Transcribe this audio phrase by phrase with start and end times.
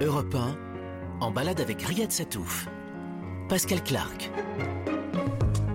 [0.00, 0.56] Europe 1,
[1.20, 2.68] en balade avec Riyad Satouf.
[3.48, 4.30] Pascal Clark.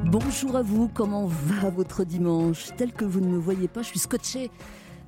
[0.06, 2.70] Bonjour à vous, comment va votre dimanche?
[2.78, 4.50] Tel que vous ne me voyez pas, je suis scotché.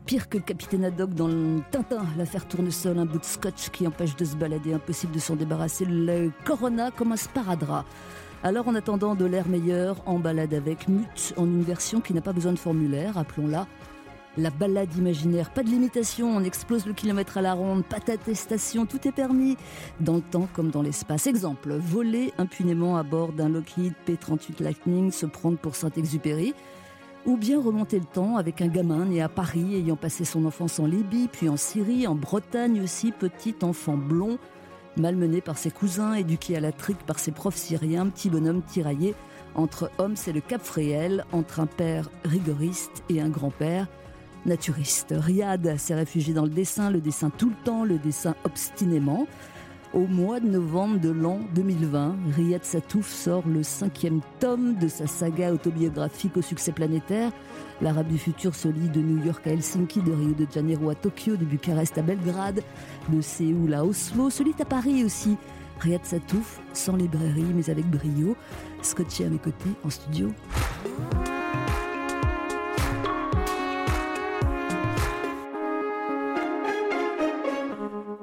[0.05, 3.87] Pire que le capitaine Haddock dans le Tintin, l'affaire Tournesol, un bout de scotch qui
[3.87, 7.85] empêche de se balader, impossible de s'en débarrasser, le Corona comme un sparadrap.
[8.43, 12.21] Alors en attendant de l'air meilleur, en balade avec Mute, en une version qui n'a
[12.21, 13.65] pas besoin de formulaire, appelons-la
[14.37, 18.85] la balade imaginaire, pas de limitation, on explose le kilomètre à la ronde, pas d'attestation,
[18.85, 19.57] tout est permis,
[19.99, 21.27] dans le temps comme dans l'espace.
[21.27, 26.53] Exemple, voler impunément à bord d'un Lockheed P-38 Lightning, se prendre pour Saint-Exupéry,
[27.25, 30.79] ou bien remonter le temps avec un gamin né à Paris, ayant passé son enfance
[30.79, 34.37] en Libye, puis en Syrie, en Bretagne aussi, petit enfant blond,
[34.97, 39.15] malmené par ses cousins, éduqué à la trique par ses profs syriens, petit bonhomme tiraillé
[39.55, 43.87] entre Homs et le Cap Fréhel, entre un père rigoriste et un grand-père
[44.45, 45.13] naturiste.
[45.17, 49.27] Riyad s'est réfugié dans le dessin, le dessin tout le temps, le dessin obstinément.
[49.93, 55.07] Au mois de novembre de l'an 2020, Riyad Satouf sort le cinquième tome de sa
[55.07, 57.31] saga autobiographique au succès planétaire.
[57.81, 60.95] L'Arabe du futur se lit de New York à Helsinki, de Rio de Janeiro à
[60.95, 62.61] Tokyo, de Bucarest à Belgrade,
[63.07, 65.37] de Séoul à Oslo, se lit à Paris aussi.
[65.79, 68.35] Riyad Satouf, sans librairie mais avec brio,
[68.81, 70.31] scotché à mes côtés en studio.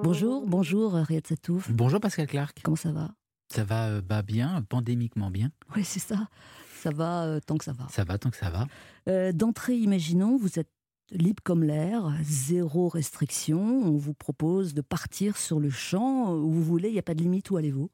[0.03, 1.71] Bonjour, bonjour Riyad Satouf.
[1.71, 2.61] Bonjour Pascal Clark.
[2.65, 3.15] Comment ça va?
[3.55, 5.53] Ça va euh, bah, bien, pandémiquement bien.
[5.77, 6.29] Oui, c'est ça.
[6.81, 7.87] Ça va euh, tant que ça va.
[7.89, 8.67] Ça va tant que ça va.
[9.09, 10.71] Euh, D'entrée, imaginons, vous êtes
[11.13, 13.61] libre comme l'air, zéro restriction.
[13.61, 17.15] On vous propose de partir sur le champ où vous voulez, il n'y a pas
[17.15, 17.51] de limite.
[17.51, 17.91] Où allez-vous?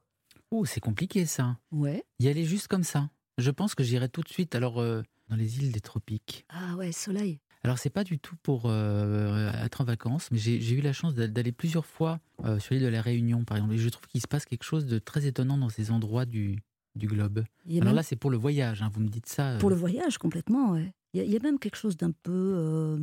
[0.50, 1.58] Oh, c'est compliqué ça.
[1.72, 2.04] Ouais.
[2.20, 3.10] Y aller juste comme ça.
[3.36, 6.46] Je pense que j'irai tout de suite alors euh, dans les îles des tropiques.
[6.48, 7.38] Ah ouais, soleil.
[7.64, 11.14] Alors c'est pas du tout pour euh, être en vacances, mais j'ai eu la chance
[11.14, 13.74] d'a- d'aller plusieurs fois euh, sur l'île de la Réunion par exemple.
[13.74, 16.58] Et je trouve qu'il se passe quelque chose de très étonnant dans ces endroits du,
[16.94, 17.44] du globe.
[17.70, 19.50] Alors même- là c'est pour le voyage, hein, vous me dites ça.
[19.50, 20.92] euh, pour le voyage, complètement, ouais.
[21.14, 22.98] Il y, a, il y a même quelque chose d'un peu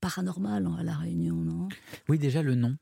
[0.00, 1.68] paranormal à La Réunion, non?
[2.08, 2.76] Oui, déjà le nom.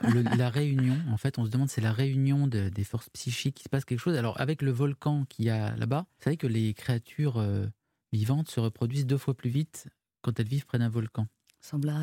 [0.00, 3.60] Le- la réunion, en fait, on se demande, c'est la réunion de- des forces psychiques,
[3.60, 4.16] il se passe quelque chose.
[4.16, 7.44] Alors, avec le volcan qu'il y a là-bas, vous savez que les créatures
[8.12, 9.88] vivantes se reproduisent deux fois plus vite
[10.28, 11.26] quand elles vivent près d'un volcan.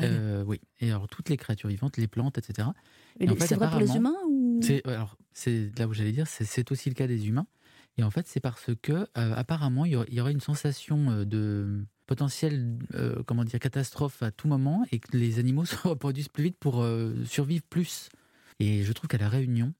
[0.02, 0.60] Euh, oui.
[0.80, 2.68] Et alors, toutes les créatures vivantes, les plantes, etc.
[3.20, 4.60] Et en fait, c'est vrai pour les humains ou...
[4.62, 7.46] C'est alors, c'est là où j'allais dire, c'est- aussi le cas des humains.
[7.98, 11.86] Et en fait, c'est parce que, euh, apparemment, il y aurait- une sensation euh, de
[12.06, 16.44] potentielle euh, comment dire, catastrophe à tout moment et que les animaux se reproduisent plus
[16.44, 16.84] vite pour
[17.24, 18.08] survivre plus.
[18.58, 19.74] Et je trouve qu'à la Réunion,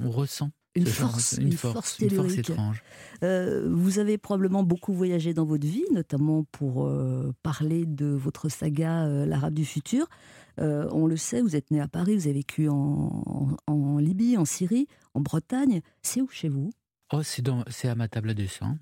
[0.00, 2.82] on ressent Une genre- force, une une force, force une force étrange.
[3.22, 8.48] Euh, vous avez probablement beaucoup voyagé dans votre vie, notamment pour euh, parler de votre
[8.48, 10.06] saga euh, L'Arabe du futur.
[10.58, 13.24] On le sait, vous êtes né à Paris, vous avez vécu en,
[13.66, 15.80] en- en Libye, en Syrie, en Bretagne.
[16.02, 16.70] C'est où chez vous?
[17.14, 18.76] Oh, c'est dans- c'est à ma table à dessin,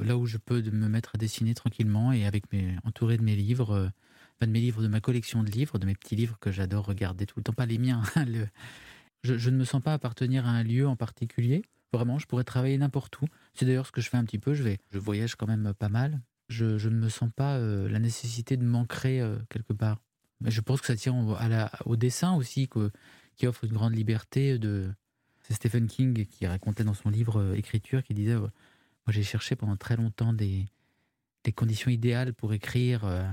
[0.00, 3.36] là où je peux me mettre à dessiner tranquillement et avec mes, entouré de mes
[3.36, 3.90] livres,
[4.46, 7.26] de mes livres, de ma collection de livres, de mes petits livres que j'adore regarder
[7.26, 8.02] tout le temps, pas les miens.
[8.16, 8.48] hein, le-
[9.22, 11.62] je, ne me sens pas appartenir à un lieu en particulier.
[11.92, 13.26] Vraiment, je pourrais travailler n'importe où.
[13.54, 14.54] C'est d'ailleurs ce que je fais un petit peu.
[14.54, 16.20] Je vais, je voyage quand même pas mal.
[16.48, 20.00] Je, je ne me sens pas euh, la nécessité de m'ancrer euh, quelque part.
[20.40, 21.14] Mais je pense que ça tient
[21.84, 22.90] au, dessin aussi, que-
[23.36, 24.90] qui offre une grande liberté de,
[25.42, 28.50] c'est Stephen King qui racontait dans son livre euh, Écriture, qui disait, moi
[29.08, 30.66] j'ai cherché pendant très longtemps des,
[31.44, 33.04] des conditions idéales pour écrire.
[33.04, 33.24] euh,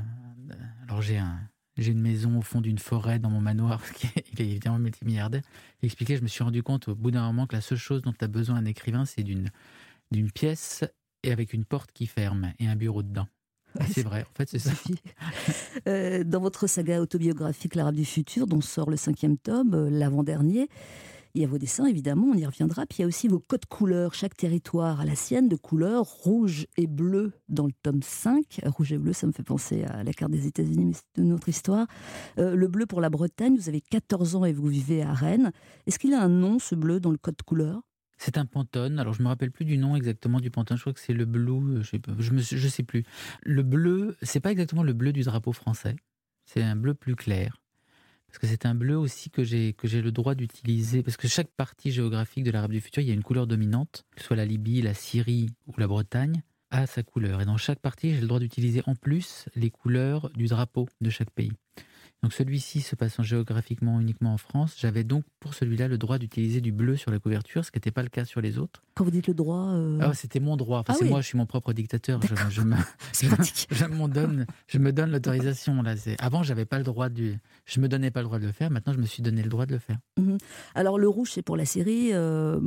[0.87, 1.39] alors j'ai un,
[1.77, 4.79] j'ai une maison au fond d'une forêt dans mon manoir, qui est- il est évidemment
[4.79, 5.43] multimilliardaire.
[5.81, 8.01] Il expliquait, je me suis rendu compte au bout d'un moment que la seule chose
[8.01, 9.49] dont a besoin un écrivain, c'est d'une,
[10.11, 10.83] d'une pièce
[11.23, 13.27] et avec une porte qui ferme et un bureau dedans.
[13.79, 14.71] Et c'est vrai, en fait c'est ça.
[15.87, 20.69] Euh, Dans votre saga autobiographique L'Arabe du futur, dont sort le cinquième tome, euh, l'avant-dernier,
[21.35, 22.85] il y a vos dessins, évidemment, on y reviendra.
[22.85, 24.13] Puis il y a aussi vos codes couleurs.
[24.13, 28.61] Chaque territoire a la sienne de couleurs rouge et bleu dans le tome 5.
[28.65, 31.33] Rouge et bleu, ça me fait penser à la carte des États-Unis, mais c'est une
[31.33, 31.87] autre histoire.
[32.37, 35.51] Euh, le bleu pour la Bretagne, vous avez 14 ans et vous vivez à Rennes.
[35.87, 37.81] Est-ce qu'il a un nom, ce bleu, dans le code couleur?
[38.17, 38.99] C'est un pantone.
[38.99, 40.75] Alors, je me rappelle plus du nom exactement du pantone.
[40.77, 41.53] Je crois que c'est le bleu.
[41.53, 41.83] euh,
[42.19, 43.03] Je sais, sais plus.
[43.43, 45.95] Le bleu, c'est pas exactement le bleu du drapeau français.
[46.45, 47.61] C'est un bleu plus clair.
[48.29, 51.01] Parce que c'est un bleu aussi que j'ai que j'ai le droit d'utiliser.
[51.01, 54.05] Parce que chaque partie géographique de l'Arabe du futur, il y a une couleur dominante,
[54.15, 57.41] que ce soit la Libye, la Syrie ou la Bretagne, a sa couleur.
[57.41, 61.09] Et dans chaque partie, j'ai le droit d'utiliser en plus les couleurs du drapeau de
[61.09, 61.51] chaque pays.
[62.21, 66.59] Donc celui-ci se passant géographiquement uniquement en France, j'avais donc pour celui-là le droit d'utiliser
[66.59, 68.83] du bleu sur la couverture, ce qui n'était pas le cas sur les autres.
[68.95, 70.79] Quand vous dites le droit, euh, ah, c'était mon droit.
[70.79, 71.11] Enfin, Ah c'est oui.
[71.11, 72.19] moi, je suis mon propre dictateur.
[72.21, 72.75] Je, je me,
[73.13, 75.81] je donne, je me donne l'autorisation.
[75.81, 78.45] Là, c'est avant, j'avais pas le droit du, je me donnais pas le droit de
[78.47, 78.69] le faire.
[78.69, 79.97] Maintenant, je me suis donné le droit de le faire.
[80.75, 82.59] Alors le rouge, c'est pour la série euh,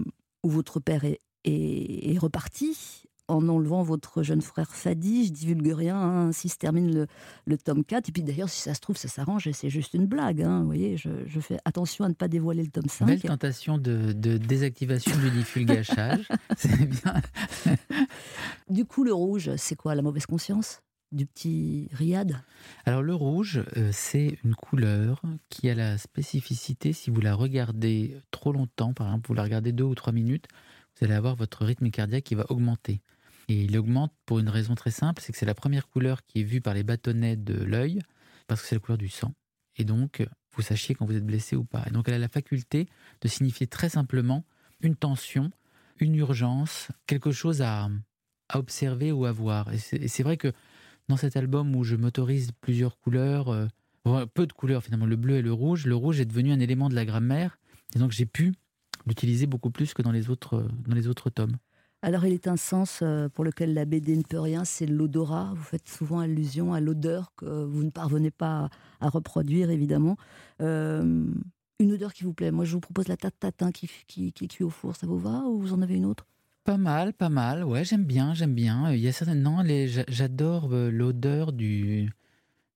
[0.43, 5.27] où votre père est, est- est reparti en enlevant votre jeune frère Fadi.
[5.27, 7.07] Je divulgue rien, hein, ainsi se termine le,
[7.47, 8.09] le tome 4.
[8.09, 10.43] Et puis d'ailleurs, si ça se trouve, ça s'arrange et c'est juste une blague.
[10.43, 13.07] hein, vous voyez, je, je fais attention à ne pas dévoiler le tome 5.
[13.07, 16.29] Belle tentation de, de désactivation du diffulgachage.
[16.57, 17.23] c'est bien.
[18.69, 20.81] Du coup, le rouge, c'est quoi La mauvaise conscience
[21.11, 22.43] du petit Riyad?
[22.87, 25.21] Alors le rouge, euh, c'est une couleur
[25.51, 29.73] qui a la spécificité, si vous la regardez trop longtemps, par exemple, vous la regardez
[29.73, 30.47] deux ou trois minutes,
[30.99, 33.01] vous allez avoir votre rythme cardiaque qui va augmenter.
[33.49, 36.41] Et il augmente pour une raison très simple, c'est que c'est la première couleur qui
[36.41, 38.01] est vue par les bâtonnets de l'œil,
[38.47, 39.35] parce que c'est la couleur du sang.
[39.77, 40.25] Et donc,
[40.55, 41.85] vous sachiez quand vous êtes blessé ou pas.
[41.87, 42.87] Et donc, elle a la faculté
[43.21, 44.45] de signifier très simplement
[44.81, 45.51] une tension,
[45.99, 47.89] une urgence, quelque chose à,
[48.49, 49.73] à observer ou à voir.
[49.73, 50.53] Et c'est vrai que
[51.09, 55.37] dans cet album où je m'autorise plusieurs couleurs, euh, peu de couleurs finalement, le bleu
[55.37, 57.59] et le rouge, le rouge est devenu un élément de la grammaire,
[57.95, 58.53] et donc j'ai pu
[59.07, 61.57] l'utiliser beaucoup plus que dans les autres, dans les autres tomes.
[62.05, 65.53] Alors, il est un sens euh, pour lequel la BD ne peut rien, c'est l'odorat.
[65.55, 68.71] Vous faites souvent allusion à l'odeur que vous ne parvenez pas
[69.01, 70.17] à, reproduire, évidemment.
[70.61, 71.25] Euh,
[71.79, 72.51] une odeur qui vous plaît.
[72.51, 74.97] Moi, je vous propose la tarte tatin qui, qui, qui est cuite au four.
[74.97, 76.27] Ça vous va ou vous en avez une autre?
[76.65, 78.87] Pas mal, pas mal, ouais, j'aime bien, j'aime bien.
[78.91, 82.11] Euh, Il y a certaines, non, les, j'adore l'odeur du,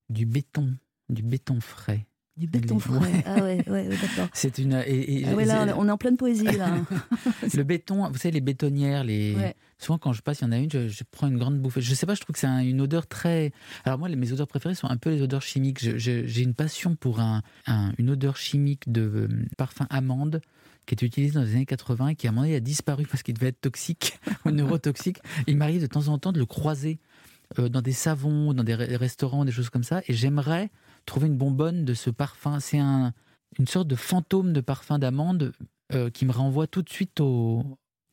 [0.09, 0.73] du béton,
[1.09, 2.05] du béton frais.
[2.37, 3.23] Du béton frais.
[3.25, 4.27] Ah ouais, ouais, d'accord.
[4.33, 6.69] C'est une, et, et- Ah ouais, là, on est en pleine poésie, là.
[7.55, 9.55] le béton, vous savez, les bétonnières, les, Ouais.
[9.79, 11.81] Souvent, quand je passe, il y en a une, je, je prends une grande bouffée.
[11.81, 13.51] Je sais pas, je trouve que c'est un- une odeur très.
[13.85, 15.79] Alors, moi, les- mes odeurs préférées sont un peu les odeurs chimiques.
[15.97, 20.41] J'ai une passion pour un, un- une odeur chimique de euh, parfum amande
[20.87, 23.05] qui était utilisé dans les années 80 et qui, à un moment donné, a disparu
[23.09, 25.17] parce qu'il devait être toxique ou neurotoxique.
[25.47, 26.99] Il m'arrive de temps en temps de le croiser
[27.59, 30.01] euh, dans des savons, dans des re- restaurants, des choses comme ça.
[30.07, 30.69] Et j'aimerais
[31.07, 32.59] trouver une bonbonne de ce parfum.
[32.59, 33.13] C'est un,
[33.57, 35.53] une sorte de fantôme de parfum d'amande
[35.93, 37.63] euh, qui me renvoie tout de suite au,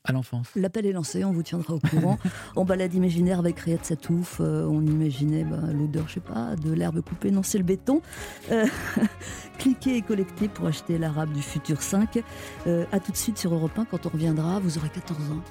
[0.04, 0.48] à l'enfance.
[0.54, 2.18] L'appel est lancé, on vous tiendra au courant.
[2.56, 6.72] en balade imaginaire avec Riyad Satouf, euh, on imaginait bah, l'odeur, je sais pas, de
[6.72, 7.30] l'herbe coupée.
[7.30, 8.02] Non, c'est le béton.
[8.52, 8.66] Euh,
[9.58, 12.22] cliquez et collectez pour acheter l'arabe du futur 5.
[12.66, 13.86] Euh, à tout de suite sur Europe 1.
[13.86, 15.42] Quand on reviendra, vous aurez 14 ans.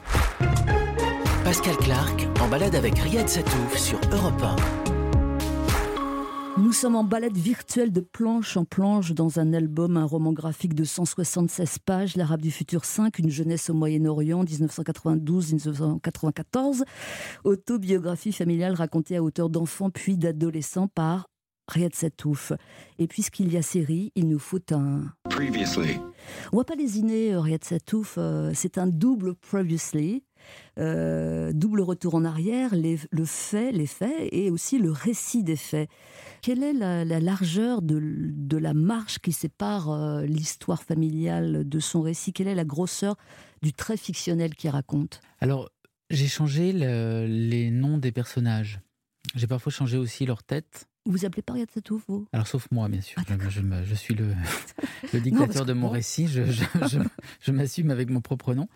[1.43, 4.41] Pascal Clark en balade avec Riyad Satouf sur Europe
[4.87, 4.92] 1.
[6.63, 10.73] Nous sommes en balade virtuelle de planche en planche dans un album, un roman graphique
[10.73, 16.83] de 176 pages, L'Arabe du futur 5, une jeunesse au Moyen-Orient, 1992-1994.
[17.43, 21.25] Autobiographie familiale racontée à hauteur d'enfant puis d'adolescent par
[21.67, 22.53] Riyad Satouf.
[22.97, 25.11] Et puisqu'il y a série, il nous faut un...
[25.29, 25.99] Previously.
[26.53, 30.23] On va pas lésiner euh, Riyad Satouf, euh, c'est un double previously.
[30.79, 35.55] Euh, double retour en arrière, les- le fait, les faits et aussi le récit des
[35.55, 35.89] faits.
[36.41, 41.79] Quelle est la, la largeur de, de la marche qui sépare euh, l'histoire familiale de
[41.79, 42.33] son récit?
[42.33, 43.15] Quelle est la grosseur
[43.61, 45.21] du trait fictionnel qu'il raconte?
[45.39, 45.69] Alors,
[46.09, 48.79] j'ai changé le- les noms des personnages.
[49.35, 50.87] J'ai parfois changé aussi leur tête.
[51.05, 52.27] Vous appelez pas Riyad Satouf, vous?
[52.33, 53.21] Alors, sauf moi, bien sûr.
[53.29, 54.33] Ah, je, je me- je suis le,
[55.19, 56.27] dictateur de mon récit.
[56.27, 58.67] Je m'assume avec mon propre nom.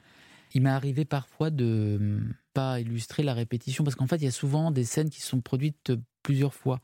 [0.57, 4.27] Il m'est arrivé parfois de hum, pas illustrer la répétition, parce qu'en fait, il y
[4.27, 5.93] a souvent des scènes qui sont produites
[6.23, 6.81] plusieurs fois.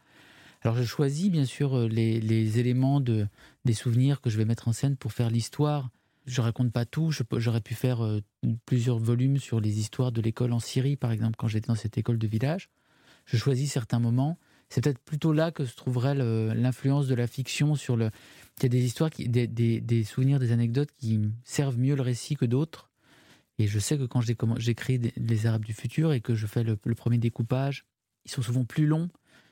[0.61, 3.25] Alors, je choisis bien sûr euh, les, éléments de,
[3.65, 5.89] des souvenirs que je vais mettre en scène pour faire l'histoire.
[6.27, 7.09] Je raconte pas tout.
[7.31, 8.21] J'aurais pu faire euh,
[8.67, 11.97] plusieurs volumes sur les histoires de l'école en Syrie, par exemple, quand j'étais dans cette
[11.97, 12.69] école de village.
[13.25, 14.37] Je choisis certains moments.
[14.69, 18.11] C'est peut-être plutôt là que se trouverait l'influence de la fiction sur le.
[18.59, 22.45] Il y a des histoires, des souvenirs, des anecdotes qui servent mieux le récit que
[22.45, 22.91] d'autres.
[23.59, 24.21] Et je sais que quand
[24.57, 27.85] j'écris des- les Arabes du futur et que je fais le, le premier découpage,
[28.25, 29.09] ils sont souvent plus longs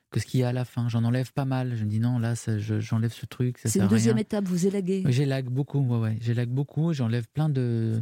[0.09, 0.89] que ce qu'il y a à la fin.
[0.89, 1.75] J'en enlève pas mal.
[1.75, 3.57] Je me dis non, là, je- j'enlève ce truc.
[3.59, 3.89] C'est une rien.
[3.89, 5.03] deuxième étape, vous élaguez.
[5.07, 6.17] J'élague beaucoup, ouais, ouais.
[6.19, 8.01] J'élague beaucoup, j'enlève plein de,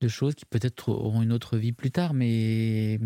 [0.00, 2.98] de choses qui peut-être auront une autre vie plus tard, mais,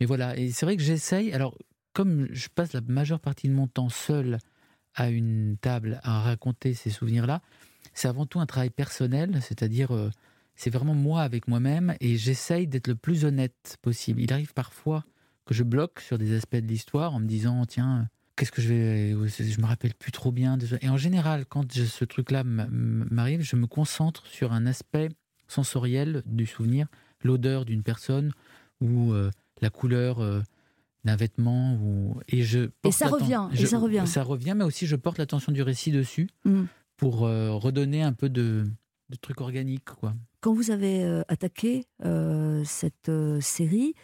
[0.00, 0.36] mais voilà.
[0.38, 1.58] Et c'est vrai que j'essaye, alors
[1.92, 4.38] comme je passe la majeure partie de mon temps seul
[4.94, 7.42] à une table à raconter ces souvenirs-là,
[7.94, 10.10] c'est avant tout un travail personnel, c'est-à-dire euh,
[10.56, 14.20] c'est vraiment moi avec moi-même et j'essaye d'être le plus honnête possible.
[14.20, 15.04] Il arrive parfois
[15.46, 18.04] que je bloque sur des aspects de l'histoire en me disant, tiens, euh,
[18.36, 19.10] qu'est-ce que je vais.
[19.28, 20.56] Je me rappelle plus trop bien.
[20.56, 20.66] de.
[20.80, 25.08] Et en général, quand je- ce truc-là m'arrive, je me concentre sur un aspect
[25.48, 26.86] sensoriel du souvenir,
[27.22, 28.32] l'odeur d'une personne
[28.80, 29.30] ou euh,
[29.60, 30.40] la couleur euh,
[31.04, 34.86] d'un vêtement ou et je et ça revient et ça revient ça revient mais aussi
[34.86, 36.62] je porte l'attention du récit dessus mm.
[36.96, 38.64] pour redonner un peu de,
[39.10, 41.86] de trucs organiques quoi quand vous avez attaqué
[42.64, 43.10] cette
[43.40, 43.94] série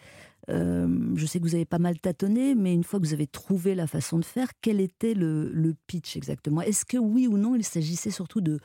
[0.49, 3.27] euh, je sais que vous avez pas mal tâtonné, mais une fois que vous avez
[3.27, 6.61] trouvé la façon de faire, quel était le, pitch exactement?
[6.61, 8.59] Est-ce que oui ou non, il s'agissait surtout de,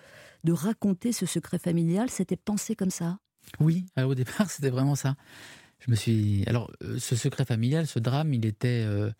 [0.44, 2.10] de raconter ce secret familial?
[2.10, 3.18] C'était pensé comme ça?
[3.60, 5.16] Oui, au départ, c'était vraiment ça.
[5.80, 6.42] Je me suis.
[6.46, 9.10] Alors, euh, ce secret familial, ce drame, il était, euh,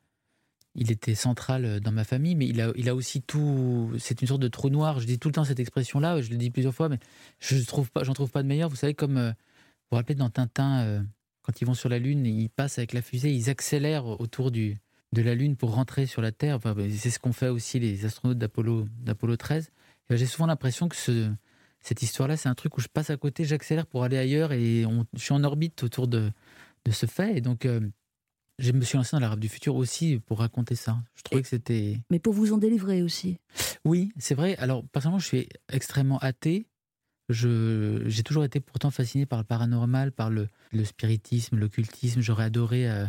[0.77, 3.93] il était central dans ma famille, mais il a, il a aussi tout.
[3.99, 5.01] C'est une sorte de trou noir.
[5.01, 6.21] Je dis tout le temps cette expression-là.
[6.21, 6.99] Je le dis plusieurs fois, mais
[7.41, 8.69] je trouve pas, j'en trouve pas de meilleur.
[8.69, 9.33] Vous savez, comme vous
[9.91, 11.05] vous rappelez dans Tintin
[11.47, 14.77] quand ils vont sur la Lune, ils passent avec la fusée, ils accélèrent autour du,
[15.13, 16.57] de la Lune pour rentrer sur la Terre.
[16.57, 19.71] Enfin, c'est ce qu'ont fait aussi les astronautes d'Apollo, d'Apollo 13.
[20.09, 21.31] Ben, j'ai souvent l'impression que ce,
[21.81, 24.85] cette histoire-là, c'est un truc où je passe à côté, j'accélère pour aller ailleurs et
[25.15, 26.33] je suis en orbite autour de,
[26.85, 27.37] de ce fait.
[27.37, 27.81] Et donc, euh,
[28.59, 30.99] je me suis lancé dans l'Arabe du futur aussi pour raconter ça.
[31.15, 31.99] Je trouvais que c'était.
[32.11, 33.39] Mais pour vous en délivrer aussi.
[33.85, 34.57] Oui, c'est vrai.
[34.57, 36.67] Alors, personnellement, je suis extrêmement athée
[37.29, 40.49] j'ai toujours été pourtant fasciné par le paranormal, par le,
[40.85, 42.21] spiritisme, l'occultisme.
[42.21, 43.07] J'aurais adoré euh,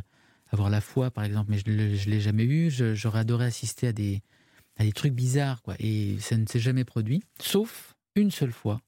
[0.49, 2.69] avoir la foi, par exemple, mais je ne l'ai jamais eu.
[2.69, 4.21] J'aurais adoré assister à des,
[4.77, 5.75] à des trucs bizarres, quoi.
[5.79, 8.81] Et ça ne s'est jamais produit, sauf une seule fois.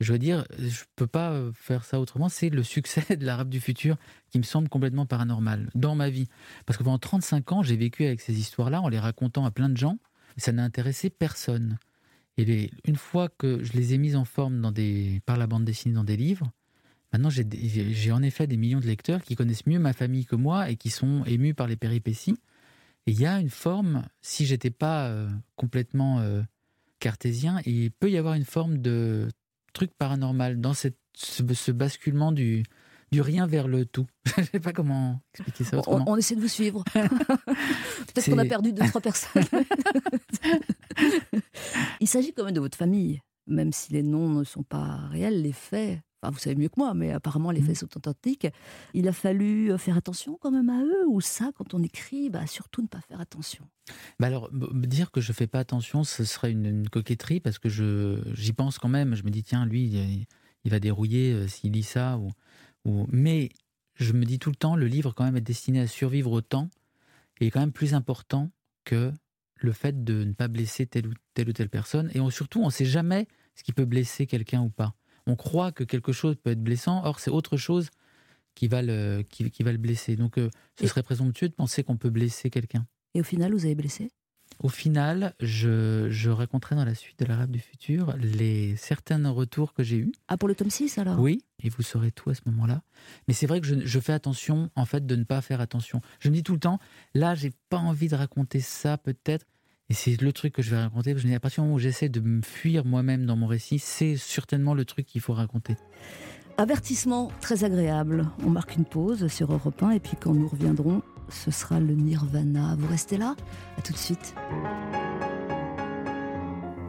[0.00, 2.28] Je veux dire, je ne peux pas euh, faire ça autrement.
[2.28, 3.96] C'est le succès de l'arabe du futur
[4.30, 6.28] qui me semble complètement paranormal dans ma vie.
[6.66, 9.68] Parce que pendant 35 ans, j'ai vécu avec ces histoires-là en les racontant à plein
[9.68, 9.98] de gens.
[10.36, 11.78] ça n'a intéressé personne.
[12.36, 15.64] Et une fois que je les ai mises en forme dans des, par la bande
[15.64, 16.52] dessinée dans des livres,
[17.12, 20.70] maintenant j'ai en effet des millions de lecteurs qui connaissent mieux ma famille que moi
[20.70, 22.36] et qui sont émus par les péripéties.
[23.08, 26.42] Et il y a une forme, si j'étais pas euh, complètement euh,
[27.00, 29.28] cartésien, il peut y avoir une forme de
[29.72, 32.64] truc paranormal dans cette, ce, basculement du,
[33.10, 34.06] du rien vers le tout.
[34.36, 36.04] Je ne sais pas comment expliquer ça autrement.
[36.06, 36.84] On, essaie de vous suivre.
[36.92, 39.44] Peut-être qu'on a perdu deux, trois personnes.
[42.00, 45.42] Il s'agit quand même de votre famille, même si les noms ne sont pas réels,
[45.42, 46.00] les faits.
[46.22, 47.66] Enfin, vous savez mieux que moi, mais apparemment les mmh.
[47.66, 48.46] faits sont authentiques.
[48.92, 52.28] Il a fallu euh, faire attention quand même à eux, ou ça, quand on écrit,
[52.28, 53.64] bah, surtout ne pas faire attention?
[54.18, 57.68] Bah alors, dire que je fais pas attention, ce serait une, coquetterie, parce que
[58.34, 59.14] j'y pense quand même.
[59.14, 60.26] Je me dis, tiens, lui,
[60.64, 62.18] il, va dérouiller euh, s'il lit ça.
[62.18, 62.30] Ou,
[62.84, 63.06] ou...
[63.10, 63.50] Mais
[63.94, 66.40] je me dis tout le temps, le livre quand même est destiné à survivre au
[66.40, 66.68] temps,
[67.40, 68.50] et est quand même plus important
[68.84, 69.12] que
[69.60, 72.10] le fait de ne pas blesser telle ou telle, ou telle personne.
[72.14, 74.94] Et surtout, on ne sait jamais ce qui peut blesser quelqu'un ou pas.
[75.28, 77.90] On croit que quelque chose peut être blessant, or c'est autre chose
[78.54, 80.16] qui va le, qui, va le blesser.
[80.16, 82.86] Donc euh, ce serait présomptueux de penser qu'on peut blesser quelqu'un.
[83.14, 84.10] Et au final, vous avez blessé?
[84.60, 89.84] Au final, je, raconterai dans la suite de l'Arabe du futur les certains retours que
[89.84, 90.12] j'ai eus.
[90.26, 91.20] Ah, pour le tome 6 alors?
[91.20, 92.82] Oui, et vous saurez tout à ce moment-là.
[93.28, 96.00] Mais c'est vrai que je, fais attention, en fait, de ne pas faire attention.
[96.18, 96.80] Je me dis tout le temps,
[97.14, 99.46] là, j'ai pas envie de raconter ça, peut-être.
[99.90, 101.12] Et c'est le truc que je vais raconter.
[101.12, 104.74] à partir du moment où j'essaie de me fuir moi-même dans mon récit, c'est certainement
[104.74, 105.76] le truc qu'il faut raconter.
[106.58, 108.28] Avertissement très agréable.
[108.44, 111.94] On marque une pause sur Europe 1 et puis quand nous reviendrons, ce sera le
[111.94, 112.76] nirvana.
[112.78, 113.34] Vous restez là?
[113.78, 114.34] À tout de suite.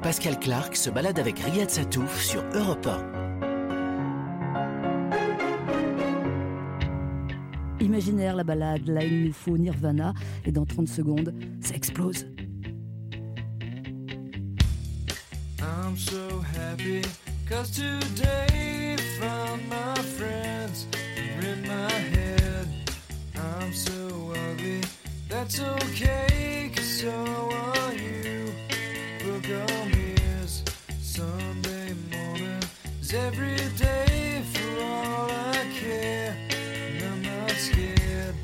[0.01, 3.19] Pascal Clark se balade avec Riyad Satouf sur Europe 1.
[7.79, 10.13] Imaginaire la balade, là il nous faut Nirvana
[10.43, 12.25] et dans 30 secondes, ça explose.
[15.89, 17.03] I'm so happy
[17.49, 20.85] cause today found my friends
[21.41, 22.67] in my head.
[23.35, 24.83] I'm so ugly,
[25.27, 28.53] that's okay, cause so are you.
[29.25, 30.63] Look on mirrors,
[31.01, 32.61] Sunday morning
[33.01, 36.37] is every day for all I care.
[36.69, 38.35] And I'm not scared,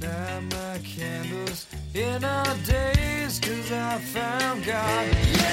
[0.00, 5.45] light my candles in our days, cause I found God.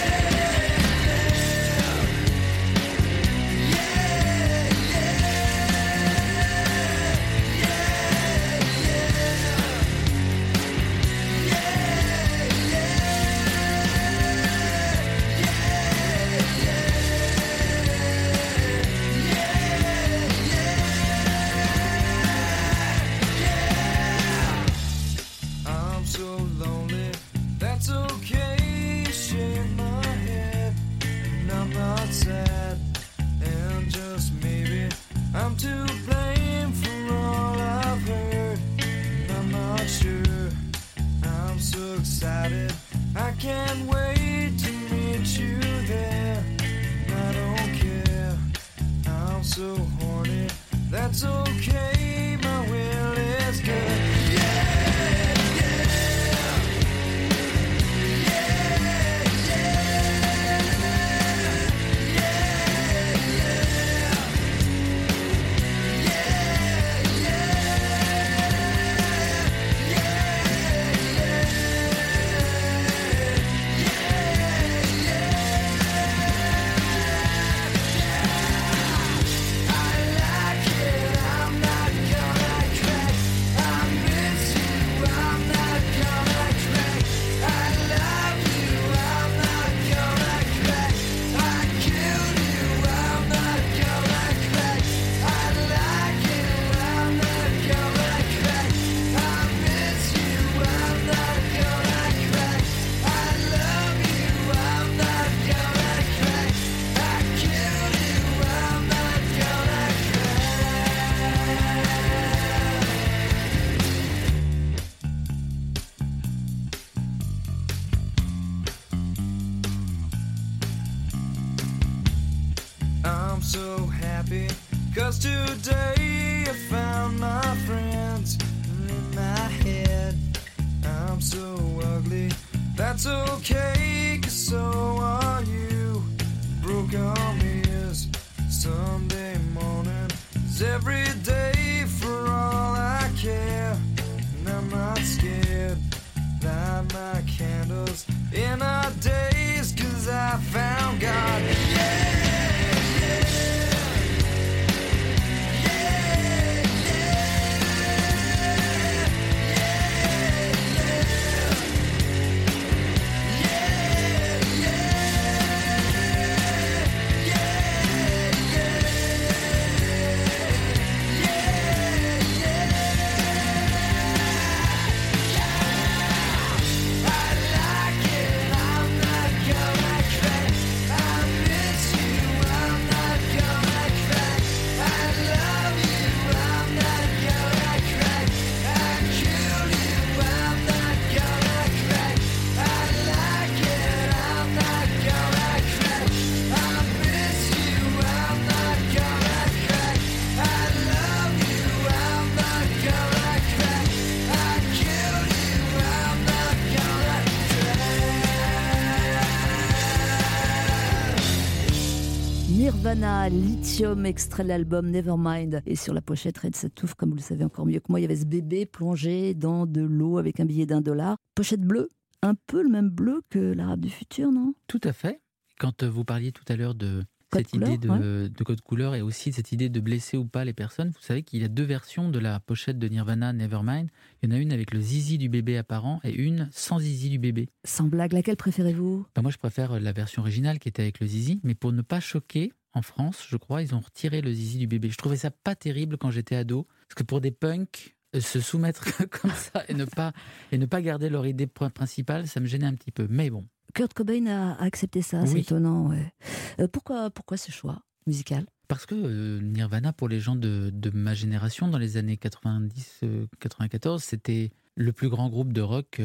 [213.73, 215.63] Lithium, extrait de l'album Nevermind.
[215.65, 218.03] Et sur la pochette Red Satouf, comme vous le savez encore mieux que moi, il
[218.03, 221.17] y avait ce bébé plongé dans de l'eau avec un billet d'un dollar.
[221.33, 221.89] Pochette bleue,
[222.21, 224.53] un peu le même bleu que l'arabe du futur, non?
[224.67, 225.21] Tout à fait.
[225.57, 229.35] Quand vous parliez tout à l'heure de cette idée de code couleur et aussi de
[229.35, 232.09] cette idée de blesser ou pas les personnes, vous savez qu'il y a deux versions
[232.09, 233.89] de la pochette de Nirvana Nevermind.
[234.21, 237.09] Il y en a une avec le zizi du bébé apparent et une sans zizi
[237.09, 237.49] du bébé.
[237.63, 239.07] Sans blague, laquelle préférez-vous?
[239.15, 241.81] Ben, moi, je préfère la version originale qui était avec le zizi, mais pour ne
[241.81, 244.89] pas choquer, en France, je crois, ils ont retiré le zizi du bébé.
[244.89, 248.39] Je trouvais ça pas terrible quand j'étais ado, parce que pour des punks, euh, se
[248.39, 248.85] soumettre
[249.21, 250.11] comme ça et ne pas
[250.51, 253.07] et ne pas garder leur idée pr- principale, ça me gênait un petit peu.
[253.09, 255.89] Mais bon, Kurt Cobain a accepté ça, c'est étonnant.
[255.89, 256.13] ouais.
[256.59, 258.45] Euh, pourquoi, pourquoi ce choix musical?
[258.67, 263.99] Parce que euh, Nirvana, pour les gens de, de ma génération, dans les années 90-94,
[263.99, 266.01] c'était le plus grand groupe de rock.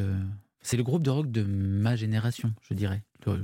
[0.61, 3.03] c'est le groupe de rock de ma génération, je dirais.
[3.27, 3.41] Le,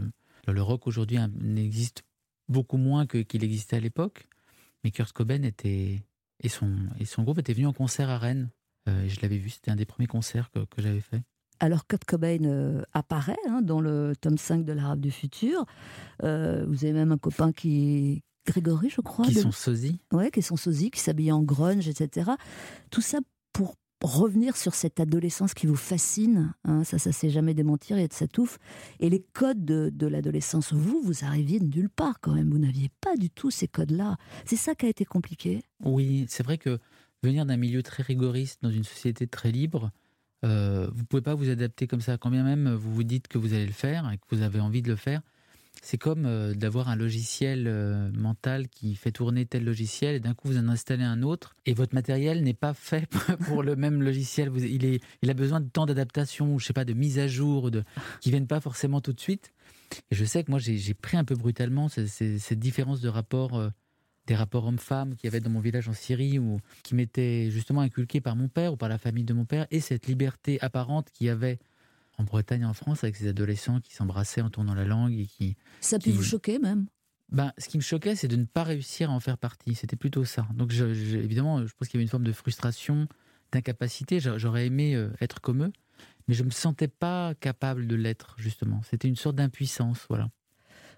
[0.53, 2.03] le rock aujourd'hui hein, n'existe
[2.49, 4.27] beaucoup moins que- qu'il existait à l'époque,
[4.83, 6.03] mais Kurt Cobain était
[6.43, 8.51] et son et son groupe était venu en concert à Rennes.
[8.89, 11.23] Euh, et je l'avais vu, c'était un des premiers concerts que, que j'avais fait.
[11.61, 15.65] Alors Kurt Cobain euh, apparaît hein, dans le tome 5 de l'Arabe du futur.
[16.23, 19.99] Euh, vous avez même un copain qui Grégory, je crois, Qui de- sont sosies.
[20.13, 22.33] ouais, qui est son sosie, qui s'habille en grunge, etc.
[22.91, 23.19] Tout ça
[23.55, 23.75] pour
[24.05, 26.55] revenir sur cette adolescence qui vous fascine.
[26.65, 28.59] hein, ça, ça s'est jamais démentir, de ça touffe.
[29.01, 32.51] Et les codes de, de l'adolescence, vous, vous arriviez de nulle part quand même.
[32.51, 34.17] Vous n'aviez pas du tout ces codes-là.
[34.45, 35.63] C'est ça qui a été compliqué.
[35.83, 36.79] Oui, c'est vrai que
[37.23, 39.91] venir d'un milieu très rigoriste dans une société très libre,
[40.45, 42.19] euh, vous pouvez pas vous adapter comme ça.
[42.19, 44.61] Quand bien même vous vous dites que vous allez le faire et que vous avez
[44.61, 45.23] envie de le faire,
[45.83, 50.35] c'est comme euh, d'avoir un logiciel euh, mental qui fait tourner tel logiciel et d'un
[50.35, 53.07] coup vous en installez un autre et votre matériel n'est pas fait
[53.47, 54.51] pour le même logiciel.
[54.57, 57.85] Il, a besoin de temps d'adaptation, je sais pas, de mise à jour, de,
[58.21, 59.53] qui viennent pas forcément tout de suite.
[60.11, 63.59] Et je sais que moi j'ai pris un peu brutalement cette différence de rapport.
[63.59, 63.71] euh,
[64.27, 67.83] des rapports hommes-femmes qu'il y avait dans mon village en Syrie ou qui m'étaient justement
[67.83, 71.11] inculqués par mon père ou par la famille de mon père et cette liberté apparente
[71.11, 71.59] qu'il y avait
[72.19, 75.27] en Bretagne et en France avec ces adolescents qui s'embrassaient en tournant la langue et
[75.27, 76.87] qui Ça a pu Qui- vous choquer même.
[77.31, 79.75] ben, ce qui me choquait, c'est de ne pas réussir à en faire partie.
[79.75, 80.47] C'était plutôt ça.
[80.55, 83.09] Donc, je- je- évidemment, je pense qu'il y avait une forme de frustration,
[83.53, 84.21] d'incapacité.
[84.21, 85.73] J'a- J'aurais aimé euh, être comme eux,
[86.29, 88.81] mais je me sentais pas capable de l'être, justement.
[88.89, 90.29] C'était une sorte d'impuissance, voilà.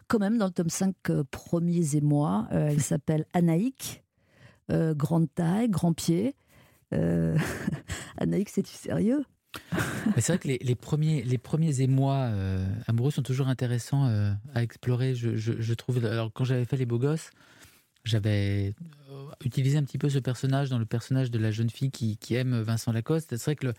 [0.08, 4.04] Quand même, dans le tome 5, euh, Premiers émois, euh, elle s'appelle Anaïk.
[4.70, 6.34] Euh, grande taille, grand pied.
[6.92, 7.36] Euh,
[8.18, 9.24] Anaïk, c'est-tu sérieux?
[10.16, 14.62] C'est vrai que les, premiers, les premiers émois euh, amoureux sont toujours intéressants euh, à
[14.62, 16.04] explorer, je, trouve.
[16.04, 17.30] Alors, quand j'avais fait Les Beaux Gosses,
[18.04, 18.74] j'avais
[19.10, 22.34] euh, utilisé un petit peu ce personnage dans le personnage de la jeune fille qui,
[22.34, 23.36] aime Vincent Lacoste.
[23.36, 23.72] C'est vrai que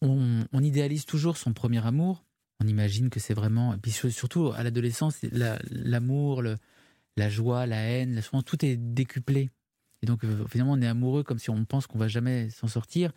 [0.00, 2.24] on, idéalise toujours son premier amour.
[2.62, 3.74] On imagine que c'est vraiment.
[3.74, 5.18] Et puis sur- surtout à l'adolescence,
[5.70, 6.42] l'amour,
[7.16, 9.50] la joie, la haine, la tout est décuplé.
[10.02, 13.12] Et donc finalement, on est amoureux comme si on pense qu'on va jamais s'en sortir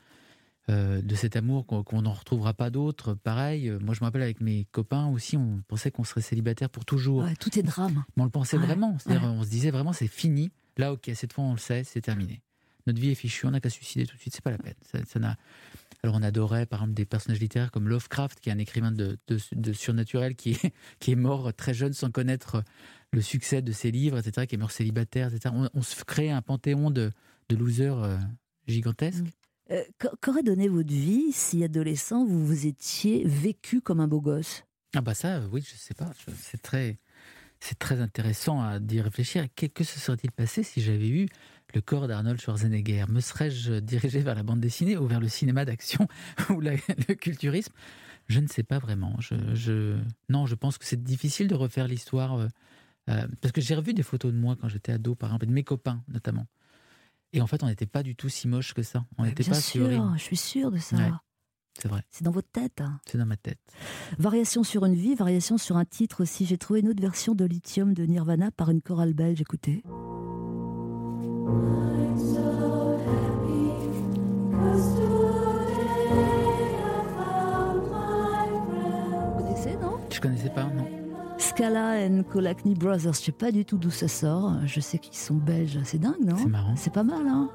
[0.69, 3.13] euh, de cet amour qu'on n'en retrouvera pas d'autres.
[3.13, 6.69] Pareil, euh, moi je me rappelle avec mes copains aussi, on pensait qu'on serait célibataire
[6.69, 7.23] pour toujours.
[7.23, 8.03] Ouais, Tout est drame.
[8.15, 8.97] Mais on le pensait Ouais, vraiment.
[8.97, 9.35] C'est-à-dire, ouais.
[9.35, 10.51] on se disait vraiment, c'est fini.
[10.77, 12.41] Là, ok, cette fois on le sait, c'est terminé.
[12.87, 14.57] Notre vie est fichue, on n'a qu'à se suicider tout de suite, c'est pas la
[14.59, 14.75] peine.
[14.91, 15.37] Ça, ça n'a-
[16.03, 19.17] Alors on adorait par exemple des personnages littéraires comme Lovecraft, qui est un écrivain de,
[19.27, 22.63] de, surnaturel, qui est, qui est mort très jeune sans connaître
[23.11, 25.53] le succès de ses livres, etc., qui est mort célibataire, etc.
[25.73, 27.11] On, se crée un panthéon de,
[27.49, 28.17] de losers euh,
[28.67, 29.25] gigantesques.
[29.71, 29.83] Euh,
[30.21, 34.63] qu'aurait donné votre vie si, adolescent, vous vous étiez vécu comme un beau gosse?
[34.95, 36.11] Ah bah ça, oui, je sais pas.
[36.39, 36.99] C'est très,
[37.59, 39.45] c'est très intéressant à d'y réfléchir.
[39.55, 41.27] Que, que se serait-il passé si j'avais eu
[41.73, 43.05] le corps d'Arnold Schwarzenegger?
[43.09, 46.07] Me serais-je dirigé vers la bande dessinée ou vers le cinéma d'action
[46.49, 47.73] ou le culturisme?
[48.27, 49.15] Je ne sais pas vraiment.
[49.19, 49.97] Je,
[50.29, 52.35] non, je pense que c'est difficile de refaire l'histoire.
[52.35, 52.47] Euh,
[53.09, 55.47] euh, parce que j'ai revu des photos de moi quand j'étais ado, par exemple, et
[55.47, 56.47] de mes copains notamment.
[57.35, 59.05] Et en fait, on n'était pas du tout si moche que ça.
[59.17, 60.97] On n'était pas sûr, je suis sûr de ça.
[61.77, 62.01] c'est vrai.
[62.09, 62.79] C'est dans votre tête.
[62.79, 62.99] Hein.
[63.05, 63.59] C'est dans ma tête.
[64.17, 66.45] Variation sur une vie, variation sur un titre aussi.
[66.45, 69.41] J'ai trouvé une autre version de Lithium de Nirvana par une chorale belge.
[69.41, 69.83] Écoutez.
[79.27, 79.97] Vous connaissez, non?
[80.09, 81.04] Je connaissais pas, non.
[81.37, 84.53] Scala and Colacny Brothers, je sais pas du tout d'où ça sort.
[84.65, 85.79] Je sais qu'ils sont belges.
[85.83, 86.73] C'est dingue, non C'est marrant.
[86.75, 87.49] C'est pas mal, hein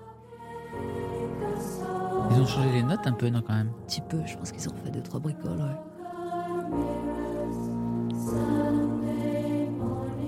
[2.31, 3.69] Ils ont changé les notes un peu, non, quand même?
[3.69, 5.59] Un petit peu, je pense qu'ils ont fait deux, trois bricoles,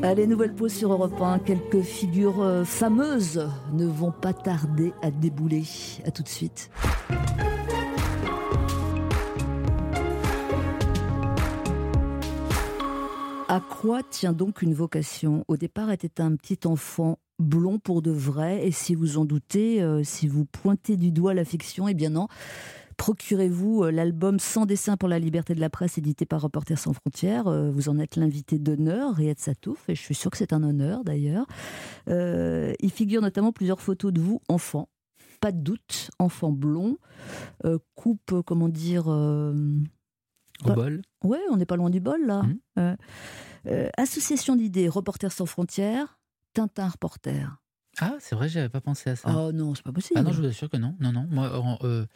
[0.04, 1.38] Allez, nouvelle pause sur Europe 1.
[1.38, 5.62] Quelques figures euh, fameuses ne vont pas tarder à débouler.
[6.04, 6.70] À tout de suite.
[13.52, 15.44] À quoi tient donc une vocation?
[15.46, 19.82] Au départ, était un petit enfant blond pour de vrai, et si vous en doutez,
[19.82, 22.28] euh, si vous pointez du doigt la fiction, eh bien non.
[22.96, 26.94] Procurez-vous euh, l'album Sans dessin pour la liberté de la presse, édité par Reporters sans
[26.94, 27.46] frontières.
[27.46, 30.62] Euh, vous en êtes l'invité d'honneur, Riyad Satouf, et je suis sûre que c'est un
[30.62, 31.44] honneur d'ailleurs.
[32.06, 34.88] il figure notamment plusieurs photos de vous, enfant.
[35.42, 36.96] Pas de doute, enfant blond,
[37.96, 39.10] coupe, comment dire,
[40.70, 42.42] au bol Ouais, on n'est pas loin du bol là.
[42.42, 42.58] Mmh.
[42.78, 42.96] Euh,
[43.66, 46.18] euh, association d'idées, Reporters sans frontières,
[46.54, 47.58] Tintin Reporter.
[48.00, 49.28] Ah, c'est vrai, j'avais pas pensé à ça.
[49.36, 50.18] Oh non, c'est pas possible.
[50.18, 50.96] Ah non, je vous assure que non.
[51.00, 51.26] Non, non.
[51.30, 52.06] Moi, euh,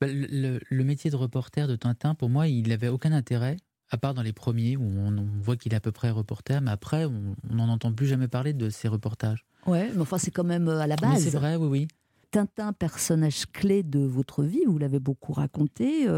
[0.00, 3.56] bah, le, métier de reporter de Tintin, pour moi, il n'avait aucun intérêt,
[3.90, 6.72] à part dans les premiers où on, voit qu'il est à peu près reporter, mais
[6.72, 9.46] après, on n'en entend plus jamais parler de ces reportages.
[9.66, 11.22] Ouais, mais enfin, c'est quand même à la base.
[11.22, 11.88] c'est vrai, oui, oui.
[12.32, 16.08] Tintin, personnage clé de votre vie, vous l'avez beaucoup raconté.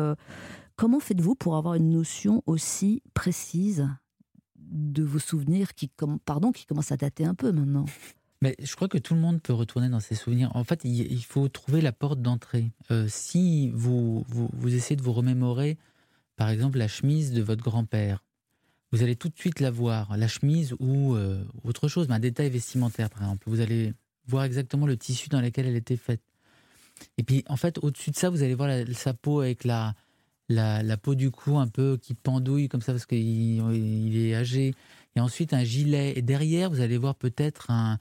[0.77, 3.89] Comment faites-vous pour avoir une notion aussi précise
[4.57, 5.91] de vos souvenirs qui,
[6.25, 7.85] pardon, qui commencent à dater un peu maintenant?
[8.41, 10.51] Mais je crois que tout le monde peut retourner dans ses souvenirs.
[10.57, 12.73] En fait, il faut trouver la porte d'entrée.
[12.91, 15.79] Euh, si vous, vous, essayez de vous remémorer,
[16.37, 18.25] par exemple, la chemise de votre grand-père,
[18.91, 22.51] vous allez tout de suite la voir, la chemise ou euh, autre chose, un détail
[22.51, 23.49] vestimentaire, par exemple.
[23.49, 23.95] Vous allez
[24.27, 26.23] voir exactement le tissu dans lequel elle était faite.
[27.19, 29.95] Et puis, en fait, au-dessus de ça, vous allez voir sa peau avec la,
[30.49, 34.75] la, peau du cou un peu qui pendouille comme ça parce qu'il il est âgé.
[35.15, 36.15] Et ensuite un gilet.
[36.17, 37.99] Et derrière, vous allez voir peut-être un,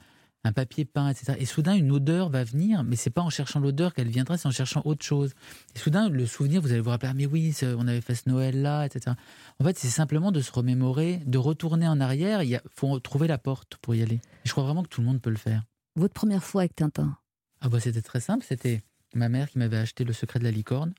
[0.54, 1.34] papier peint, etc.
[1.38, 4.48] Et soudain, une odeur va venir, mais c'est pas en cherchant l'odeur qu'elle viendra, c'est
[4.48, 5.34] en cherchant autre chose.
[5.76, 8.28] Et soudain, le souvenir, vous allez vous rappeler, ah, mais oui, on avait fait ce
[8.28, 9.14] Noël-là, etc.
[9.60, 12.42] En fait, c'est simplement de se remémorer, de retourner en arrière.
[12.42, 14.20] Il faut trouver la porte pour y aller.
[14.44, 15.62] je crois vraiment que tout le monde peut le faire.
[15.94, 17.16] Votre première fois avec Tintin?
[17.60, 18.82] Ah bah c'était très simple, c'était
[19.14, 20.94] ma mère qui m'avait acheté Le secret de la licorne.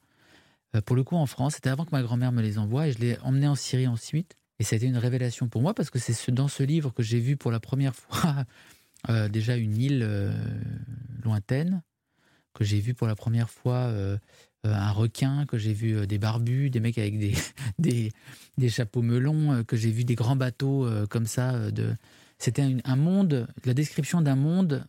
[0.75, 1.55] Euh, pour le coup en France.
[1.55, 4.36] C'était avant que ma grand-mère me les envoie et je l'ai emmené en Syrie ensuite.
[4.59, 7.03] Et ça a été une révélation pour moi parce que c'est dans ce livre que
[7.03, 8.45] j'ai vu pour la première fois
[9.09, 10.33] euh, déjà une île euh,
[11.23, 11.81] lointaine,
[12.53, 13.91] que j'ai vu pour la première fois
[14.63, 17.33] un requin, que j'ai vu des barbus, des mecs avec des,
[17.79, 18.12] des,
[18.57, 21.71] des chapeaux melons, que j'ai vu des grands bateaux comme ça.
[21.71, 21.95] De...
[22.38, 24.86] C'était un monde, la description d'un monde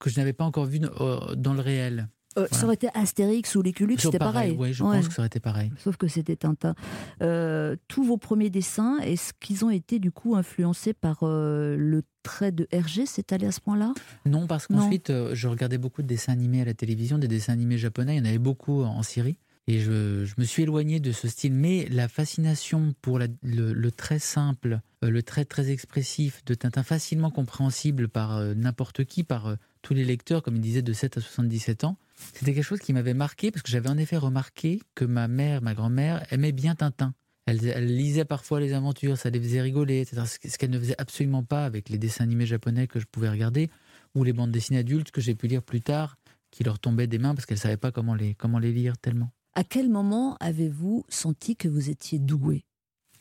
[0.00, 2.08] que je n'avais pas encore vu dans le réel.
[2.38, 4.56] Euh, ça aurait été Astérix ou les c'était pareil.
[4.58, 5.70] Oui, je pense que ça aurait été pareil.
[5.78, 6.74] Sauf que c'était Tintin.
[7.22, 12.02] Euh, tous vos premiers dessins, est-ce qu'ils ont été du coup influencés par euh, le
[12.22, 13.94] trait de Hergé C'est allé à ce point-là?
[14.26, 17.78] Non, parce qu'ensuite, je regardais beaucoup de dessins animés à la télévision, des dessins animés
[17.78, 18.16] japonais.
[18.16, 19.38] Il y en avait beaucoup en Syrie.
[19.66, 21.52] Et je, me suis éloigné de ce style.
[21.52, 28.08] Mais la fascination pour le, trait simple, le trait très expressif de Tintin, facilement compréhensible
[28.08, 31.96] par n'importe qui, par tous les lecteurs, comme il disait, de 7 à 77 ans,
[32.34, 35.62] c'était quelque chose qui m'avait marqué parce que j'avais en effet remarqué que ma mère,
[35.62, 37.14] ma grand-mère, aimait bien Tintin.
[37.46, 40.22] Elle, lisait parfois les aventures, ça les faisait rigoler, etc.
[40.26, 43.70] Ce qu'elle ne faisait absolument pas avec les dessins animés japonais que je pouvais regarder
[44.14, 46.18] ou les bandes dessinées adultes que j'ai pu lire plus tard,
[46.50, 48.98] qui leur tombaient des mains parce qu'elle ne savait pas comment les, comment les lire
[48.98, 49.30] tellement.
[49.54, 52.64] À quel moment avez-vous senti que vous étiez doué?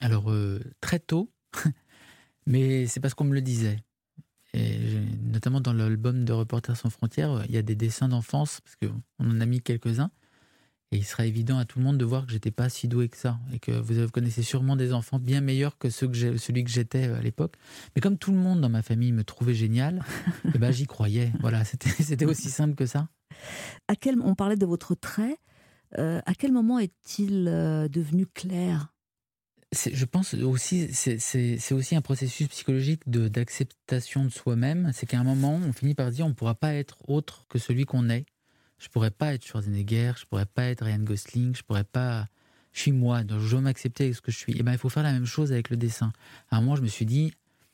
[0.01, 1.31] Alors, euh, très tôt,
[2.45, 3.77] mais c'est parce qu'on me le disait.
[4.57, 4.79] Et
[5.31, 9.29] notamment dans l'album de Reporters sans frontières, il y a des dessins d'enfance, parce qu'on
[9.29, 10.09] en a mis quelques-uns.
[10.91, 13.09] Et il sera évident à tout le monde de voir que j'étais pas si doué
[13.09, 13.39] que ça.
[13.53, 17.07] Et que vous connaissez sûrement des enfants bien meilleurs que, ceux que celui que j'étais
[17.07, 17.55] euh, à l'époque.
[17.95, 20.01] Mais comme tout le monde dans ma famille me trouvait génial,
[20.55, 21.33] eh ben, j'y croyais.
[21.41, 21.63] Voilà,
[21.99, 23.09] c'était aussi simple que ça.
[23.89, 25.37] À quel, on parlait de votre trait.
[25.97, 28.93] Euh, à quel moment est-il euh, devenu clair?
[29.73, 34.91] Je pense aussi, c'est aussi un processus psychologique d'acceptation de, soi-même.
[34.93, 37.59] C'est qu'à un moment, on finit par dire on ne pourra pas être autre que
[37.59, 38.25] celui qu'on est.
[38.77, 42.27] Je pourrais pas être Schwarzenegger, je pourrais pas être Ryan Gosling, je pourrais pas.
[42.71, 44.55] Je suis moi, donc je dois m'accepter avec ce que je suis.
[44.57, 46.13] Et ben, il faut faire la même chose avec le dessin.
[46.51, 47.33] À un moment, je me suis dit,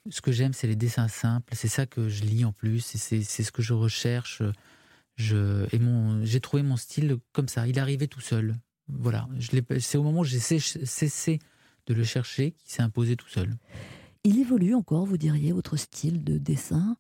[0.10, 1.54] ce que j'aime, c'est les dessins simples.
[1.56, 2.80] C'est ça que je lis en plus.
[2.80, 4.42] C'est ce que je recherche.
[5.16, 5.80] Je, et
[6.24, 7.68] j'ai trouvé mon style comme ça.
[7.68, 8.56] Il arrivait tout seul.
[8.88, 9.28] Voilà.
[9.80, 11.40] C'est au moment où j'ai cessé
[11.88, 13.56] de le chercher qui s'est imposé tout seul.
[14.24, 16.96] Il évolue encore, vous diriez, votre style de dessin?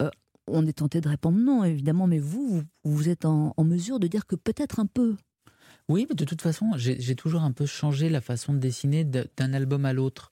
[0.00, 0.10] Euh,
[0.46, 4.26] On est tenté de répondre non, évidemment, mais vous, vous, êtes en, mesure de dire
[4.26, 5.16] que peut-être un peu.
[5.88, 9.52] Oui, mais de toute façon, j'ai toujours un peu changé la façon de dessiner d'un
[9.52, 10.30] album à l'autre.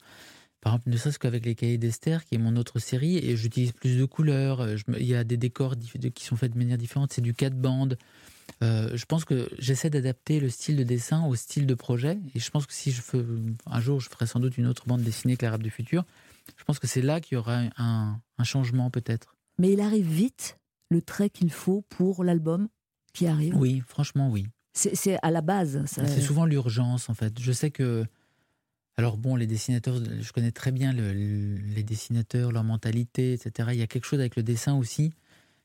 [0.60, 3.72] Par exemple, ne serait-ce qu'avec les cahiers d'Esther, qui est mon autre série, et j'utilise
[3.72, 4.66] plus de couleurs.
[4.88, 5.74] il y a des décors
[6.14, 7.12] qui sont faits de manière différente.
[7.12, 7.98] C'est du 4 bandes.
[8.62, 12.18] Euh, je pense que j'essaie d'adapter le style de dessin au style de projet.
[12.34, 13.24] Et je pense que si je fais,
[13.66, 16.04] un jour, je ferai sans doute une autre bande dessinée que l'Arabe du futur.
[16.56, 19.36] Je pense que c'est là qu'il y aura un, changement peut-être.
[19.58, 20.58] Mais il arrive vite,
[20.90, 22.68] le trait qu'il faut pour l'album
[23.12, 24.46] qui arrive Oui, franchement, oui.
[24.72, 25.82] C'est à la base.
[25.86, 27.38] C'est souvent l'urgence, en fait.
[27.40, 28.04] Je sais que.
[28.96, 33.70] Alors bon, les dessinateurs, je connais très bien les dessinateurs, leur mentalité, etc.
[33.72, 35.12] Il y a quelque chose avec le dessin aussi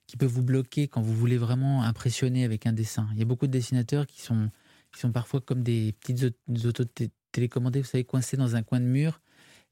[0.07, 3.07] qui peut vous bloquer quand vous voulez vraiment impressionner avec un dessin.
[3.13, 4.49] Il y a beaucoup de dessinateurs qui sont,
[4.93, 6.23] qui sont parfois comme des petites
[6.65, 6.83] autos
[7.31, 9.21] télécommandées, vous savez, coincés dans un coin de mur.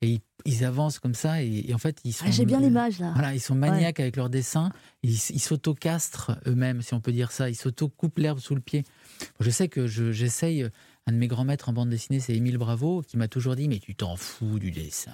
[0.02, 2.26] Et ils, avancent comme ça et, en fait ils sont.
[2.28, 3.12] Ah, J'ai bien l'image là.
[3.14, 4.70] Voilà, ils sont maniaques avec leur dessin.
[5.02, 7.50] Ils s'auto-castrent eux-mêmes, si on peut dire ça.
[7.50, 8.84] Ils s'auto-coupent l'herbe sous le pied.
[9.40, 10.68] je sais que j'essaye.
[11.08, 13.70] un de mes grands maîtres en bande dessinée, c'est Émile Bravo, qui m'a toujours dit
[13.70, 15.12] Mais tu t'en fous du dessin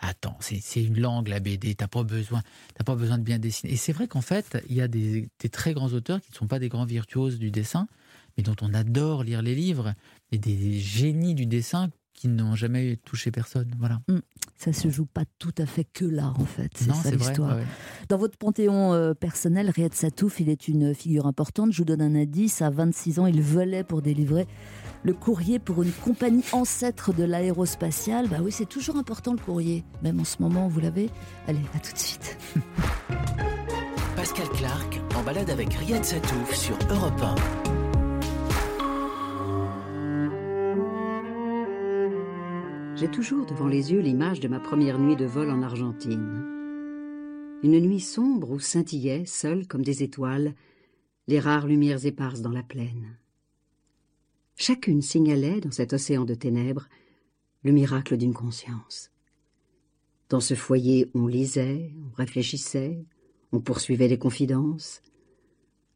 [0.00, 2.42] attends, c'est une langue la BD, t'as pas besoin,
[2.84, 3.72] pas besoin de bien dessiner.
[3.72, 6.46] Et c'est vrai qu'en fait, il y a des, très grands auteurs qui ne sont
[6.46, 7.88] pas des grands virtuoses du dessin,
[8.36, 9.94] mais dont on adore lire les livres,
[10.30, 13.70] et des génies du dessin qui n'ont jamais touché personne.
[13.78, 14.00] Voilà.
[14.08, 14.20] Ça mm.
[14.56, 16.72] Ça se joue pas tout à fait que là, en fait.
[16.74, 17.58] C'est ça l'histoire.
[18.08, 21.72] Dans votre panthéon euh, personnel, Riyad Satouf, il est une figure importante.
[21.72, 22.60] Je vous donne un indice.
[22.60, 24.48] À 26 ans, il volait pour délivrer
[25.04, 28.26] le courrier pour une compagnie ancêtre de l'aérospatiale.
[28.28, 29.84] Bah oui, c'est toujours important le courrier.
[30.02, 31.10] Même en ce moment, vous l'avez.
[31.46, 32.36] Allez, à tout de suite.
[34.16, 37.77] Pascal Clark en balade avec Riyad Satouf sur Europe 1.
[42.98, 46.44] J'ai toujours devant les yeux l'image de ma première nuit de vol en Argentine.
[47.62, 50.52] Une nuit sombre où scintillaient, seules comme des étoiles,
[51.28, 53.16] les rares lumières éparses dans la plaine.
[54.56, 56.88] Chacune signalait, dans cet océan de ténèbres,
[57.62, 59.12] le miracle d'une conscience.
[60.28, 63.04] Dans ce foyer, on lisait, on réfléchissait,
[63.52, 65.02] on poursuivait les confidences.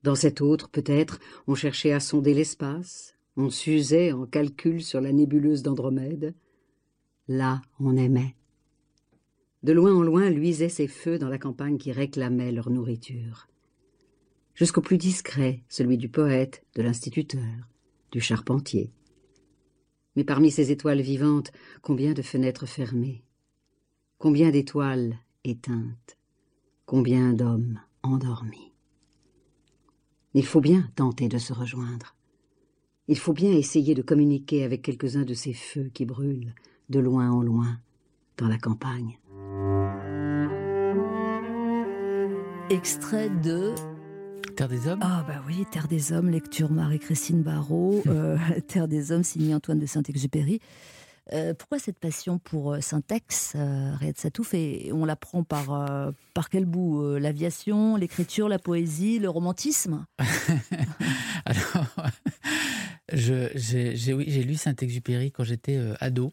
[0.04, 5.12] Dans cet autre, peut-être, on cherchait à sonder l'espace, on s'usait en calcul sur la
[5.12, 6.32] nébuleuse d'Andromède.
[7.28, 8.34] Là, on aimait.
[9.62, 13.46] De loin en loin luisaient ces feux dans la campagne qui réclamaient leur nourriture.
[14.54, 17.68] Jusqu'au plus discret, celui du poète, de l'instituteur
[18.10, 18.92] du charpentier.
[20.16, 23.24] Mais parmi ces étoiles vivantes, combien de fenêtres fermées
[24.18, 26.18] Combien d'étoiles éteintes
[26.84, 28.72] Combien d'hommes endormis
[30.34, 32.14] Il faut bien tenter de se rejoindre.
[33.08, 36.54] Il faut bien essayer de communiquer avec quelques-uns de ces feux qui brûlent,
[36.88, 37.78] de loin en loin,
[38.36, 39.18] dans la campagne.
[42.70, 43.74] Extrait de
[44.56, 48.36] Terre des Hommes Ah bah oui, Terre des Hommes, lecture Marie-Christine Barrault, euh,
[48.68, 50.60] Terre des Hommes, signé Antoine de Saint-Exupéry.
[51.32, 56.48] Euh, pourquoi cette passion pour euh, Saint-Ex, euh, Riyad Satouf, et on l'apprend par, par
[56.48, 60.04] quel bout L'aviation, l'écriture, la poésie, le romantisme?
[61.44, 61.86] Alors,
[63.12, 66.32] j'ai oui, lu Saint-Exupéry quand j'étais ado,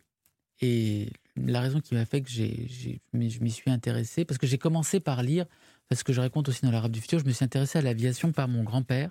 [0.62, 5.00] et la raison qui m'a fait que je m'y suis intéressé, parce que j'ai commencé
[5.00, 5.46] par lire
[5.90, 8.32] parce que je raconte aussi dans l'Arabe du futur, je me suis intéressé à l'aviation
[8.32, 9.10] par mon grand-père,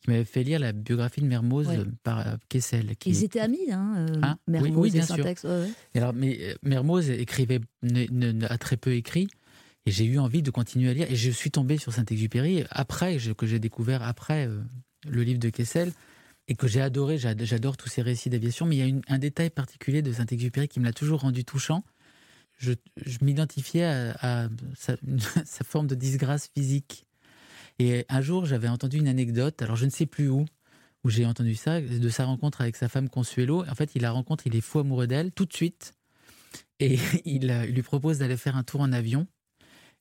[0.00, 1.66] qui m'avait fait lire la biographie de Mermoz
[2.04, 2.94] par euh, Kessel.
[3.04, 5.26] Ils étaient amis, hein, euh, hein Mermoz oui, bien sûr.
[5.96, 7.60] alors, mais euh, Mermoz écrivait,
[8.48, 9.26] a très peu écrit,
[9.84, 13.18] et j'ai eu envie de continuer à lire, et je suis tombé sur Saint-Exupéry après,
[13.36, 14.48] que j'ai découvert après
[15.08, 15.90] le livre de Kessel,
[16.48, 19.50] et que j'ai adoré, j'adore tous ces récits d'aviation, mais il y a un détail
[19.50, 21.84] particulier de Saint-Exupéry qui me l'a toujours rendu touchant,
[22.58, 22.74] je,
[23.20, 24.48] m'identifiais à,
[25.44, 27.06] sa, forme de disgrâce physique.
[27.78, 30.44] Et un jour, j'avais entendu une anecdote, alors je ne sais plus où,
[31.04, 33.64] où j'ai entendu ça, de sa rencontre avec sa femme Consuelo.
[33.68, 35.94] En fait, il la rencontre, il est fou amoureux d'elle tout de suite.
[36.78, 39.26] Et euh, il lui propose d'aller faire un tour en avion.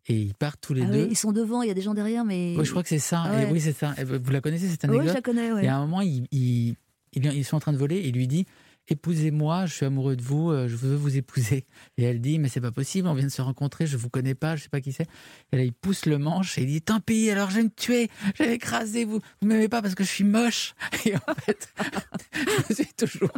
[0.07, 1.03] Et ils partent tous les Ah deux.
[1.03, 2.55] oui, ils sont devant, il y a des gens derrière, mais.
[2.57, 3.23] Ouais, je crois que c'est ça.
[3.25, 3.93] Ah Et oui, c'est ça.
[4.03, 5.65] Vous la connaissez cette Oui, anecdote je la connais, ouais.
[5.65, 6.75] Et à un moment, ils, ils,
[7.13, 8.01] ils, ils sont en train de voler.
[8.05, 8.45] Il lui dit
[8.87, 11.65] Épousez-moi, je suis amoureux de vous, euh, je veux vous épouser.
[11.97, 14.33] Et elle dit Mais c'est pas possible, on vient de se rencontrer, je vous connais
[14.33, 15.05] pas, je sais pas qui c'est.
[15.53, 17.69] Et là, il pousse le manche et il dit Tant pis, alors je vais me
[17.69, 20.73] tuer, je vais écraser, vous vous m'aimez pas parce que je suis moche.
[21.05, 21.71] Et en fait,
[22.33, 23.31] je me suis toujours,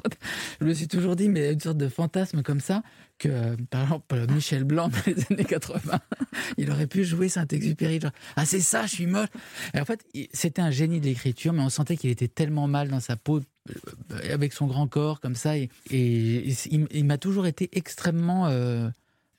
[0.61, 2.81] je me suis toujours dit, mais une sorte de fantasme comme ça,
[3.17, 5.99] que euh, par exemple, Michel Blanc dans les années 80,
[6.57, 7.99] il aurait pu jouer Saint-Exupéry.
[8.35, 9.29] Ah, c'est ça, je suis moche.
[9.73, 12.89] Et en fait, c'était un génie de l'écriture, mais on sentait qu'il était tellement mal
[12.89, 15.57] dans sa peau, euh, avec son grand corps, comme ça.
[15.57, 18.89] Et, il, m'a toujours été extrêmement euh,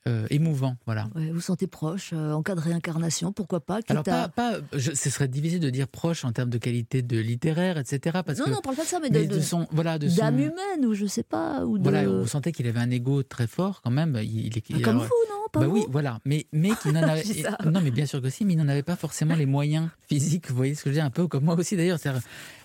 [0.07, 0.77] euh, émouvant.
[0.85, 1.07] Voilà.
[1.15, 4.91] Ouais, vous sentez proche, euh, en cas de réincarnation, pourquoi pas Alors, pas, pas, je-
[4.93, 8.19] ce serait difficile de dire proche en termes de qualité de littéraire, etc.
[8.25, 9.67] Parce Non, que, non, on parle pas de ça, mais de, mais de- de son,
[9.71, 11.83] voilà, de son, d'âme humaine, ou je sais pas, ou de.
[11.83, 14.19] voilà, on sentait qu'il avait un ego très fort quand même.
[14.21, 16.95] Il, il- il- Comme alors- vous, non Pas bah vous oui, voilà, mais mais n'en
[17.03, 19.45] avait dis non mais bien sûr que si, mais il n'en avait pas forcément les
[19.45, 20.49] moyens physiques.
[20.49, 21.97] Vous voyez ce que je dire un peu comme moi aussi d'ailleurs.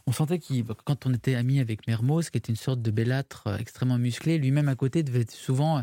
[0.07, 3.45] On sentait qu'il quand on était amis avec Mermoz, qui était une sorte de bellâtre
[3.47, 5.83] euh, extrêmement musclé, lui-même à côté devait être souvent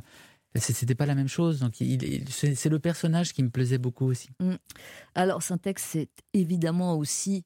[0.60, 1.60] c'était pas la même chose.
[1.60, 4.30] Donc c'est le personnage qui me plaisait beaucoup aussi.
[5.16, 7.44] Alors, Syntex, c'est évidemment aussi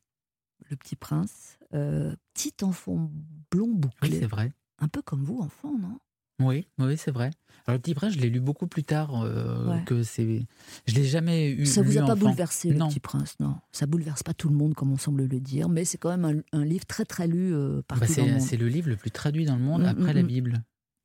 [0.70, 3.12] le petit prince, euh, petit enfant
[3.52, 4.54] blond Oui, bouclé, c'est vrai.
[4.80, 5.98] un peu comme vous, enfant, non?
[6.44, 7.30] Oui, oui, c'est vrai.
[7.68, 9.84] Alors le petit prince, je l'ai lu beaucoup plus tard euh, Ouais.
[9.86, 10.44] que c'est.
[10.88, 11.68] Je l'ai jamais eu.
[11.68, 12.16] Ça vous a pas enfant.
[12.30, 15.40] bouleversé, le petit prince, non Ça bouleverse pas tout le monde, comme on semble le
[15.40, 18.08] dire, mais c'est quand même un, un livre très très lu euh, Bah, partout dans
[18.08, 18.42] le c'est monde.
[18.42, 20.28] c'est le livre le plus traduit dans le monde Mm, après mm, la mm.
[20.28, 20.64] Bible.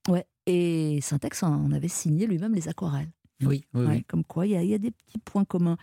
[0.09, 0.27] Ouais.
[0.47, 3.11] Et Syntex en avait signé lui-même les aquarelles.
[3.43, 4.05] Oui, oui, Ouais, oui.
[4.05, 5.77] Comme quoi, il y, a- il y a des petits points communs.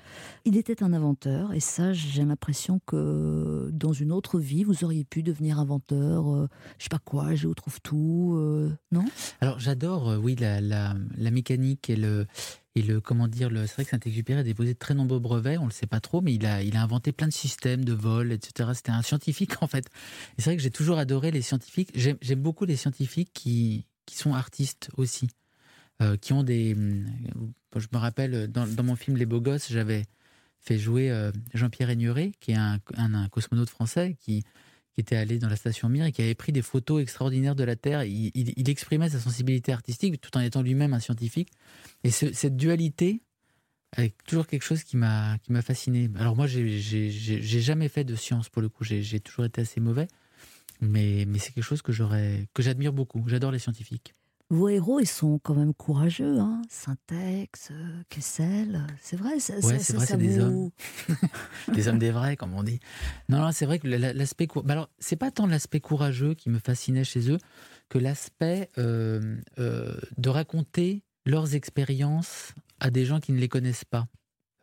[0.43, 5.03] Il était un inventeur, et ça, j'ai l'impression que dans une autre vie, vous auriez
[5.03, 6.47] pu devenir inventeur, euh,
[6.79, 9.05] je sais pas quoi, je trouve tout, euh, non?
[9.39, 12.25] Alors j'adore, euh, oui, la, la, la mécanique et le,
[12.73, 15.59] et le comment dire, le, c'est vrai que Saint-Exupéry a déposé de très nombreux brevets,
[15.59, 17.93] on le sait pas trop, mais il a, il a inventé plein de systèmes de
[17.93, 18.71] vol, etc.
[18.73, 19.85] C'était un scientifique en fait.
[20.39, 21.91] Et c'est vrai que j'ai toujours adoré les scientifiques.
[21.93, 25.27] J'aime, j'aime beaucoup les scientifiques qui, qui sont artistes aussi,
[26.01, 26.73] euh, qui ont des.
[26.73, 27.05] hum,
[27.75, 30.03] Je me rappelle dans, dans mon film Les Beaux Gosses, j'avais
[30.59, 34.43] fait jouer euh, Jean-Pierre Aigneret, qui est un, un, cosmonaute français qui
[34.93, 37.63] qui était allé dans la station Mir et qui avait pris des photos extraordinaires de
[37.63, 38.03] la Terre.
[38.03, 41.49] Il, il- exprimait sa sensibilité artistique tout en étant lui-même un scientifique.
[42.03, 43.23] Et ce- cette dualité
[43.97, 46.11] est toujours quelque chose qui m'a qui m'a fasciné.
[46.15, 46.69] Alors moi, j'ai
[47.59, 48.83] jamais fait de science pour le coup.
[48.83, 50.07] J'ai toujours été assez mauvais.
[50.83, 53.23] Mais, mais c'est quelque chose que j'aurais que j'admire beaucoup.
[53.27, 54.13] J'adore les scientifiques.
[54.49, 59.79] Vos héros, ils sont quand même courageux, hein Syntex, euh, Kessel, c'est vrai, ça, Ouais,
[59.79, 60.71] c'est vrai, c'est des vous-
[61.73, 62.79] Des hommes des vrais, comme on dit.
[63.29, 64.47] Non, non, c'est vrai que la- l'aspect.
[64.63, 67.37] bah alors, c'est pas tant l'aspect courageux qui me fascinait chez eux
[67.89, 73.85] que l'aspect euh, euh, de raconter leurs expériences à des gens qui ne les connaissent
[73.85, 74.07] pas.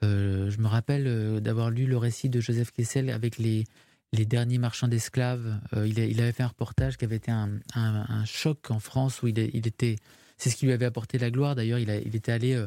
[0.04, 3.64] Euh, je me rappelle d'avoir lu le récit de Joseph Kessel avec les,
[4.12, 5.60] les derniers marchands d'esclaves.
[5.74, 9.38] Euh, il, avait fait un reportage qui avait été un, choc en France où il,
[9.38, 9.96] était.
[10.36, 11.54] C'est ce qui lui avait apporté la gloire.
[11.54, 12.66] D'ailleurs, il, était allé euh,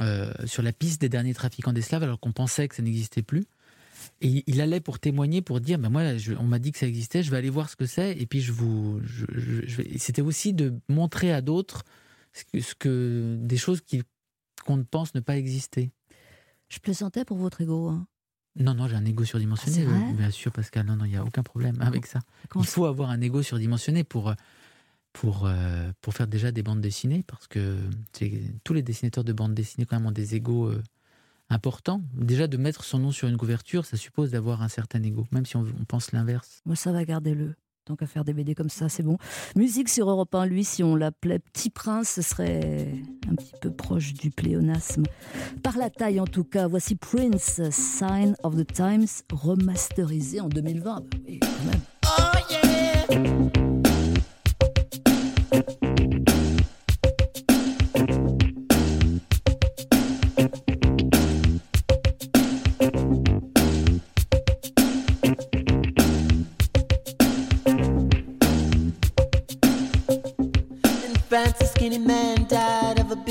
[0.00, 3.46] euh, sur la piste des derniers trafiquants d'esclaves alors qu'on pensait que ça n'existait plus.
[4.20, 6.02] Et il allait pour témoigner, pour dire, ben moi,
[6.38, 8.44] on m'a dit que ça existait, je vais aller voir ce que c'est, et puis
[9.96, 11.84] C'était aussi de montrer à d'autres
[12.34, 13.80] ce que, des choses
[14.66, 15.90] qu'on pense ne pas exister.
[16.68, 17.88] Je plaisantais pour votre ego.
[17.88, 18.06] Hein.
[18.56, 20.86] Non, non, j'ai un ego surdimensionné, Ah, bien sûr, Pascal.
[20.86, 22.20] Non, non, il n'y a aucun problème avec ça.
[22.56, 24.34] Il faut avoir un ego surdimensionné pour, euh,
[25.12, 27.76] pour, euh, pour faire déjà des bandes dessinées, parce que
[28.62, 30.82] tous les dessinateurs de bandes dessinées, quand même, ont des égos euh,
[31.50, 32.02] importants.
[32.14, 35.46] Déjà, de mettre son nom sur une couverture, ça suppose d'avoir un certain ego, même
[35.46, 36.60] si on, on pense l'inverse.
[36.64, 37.54] Moi, ça va, gardez-le.
[37.86, 39.18] Tant qu'à faire des BD comme ça, c'est bon.
[39.56, 42.88] Musique sur Europe 1, lui, si on l'appelait Petit Prince, ce serait
[43.30, 45.02] un petit peu proche du pléonasme.
[45.62, 46.66] Par la taille, en tout cas.
[46.66, 50.94] Voici Prince, Sign of the Times, remasterisé en 2020.
[50.94, 51.80] Bah oui, quand même.
[52.06, 53.63] Oh yeah.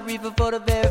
[0.00, 0.81] River for the very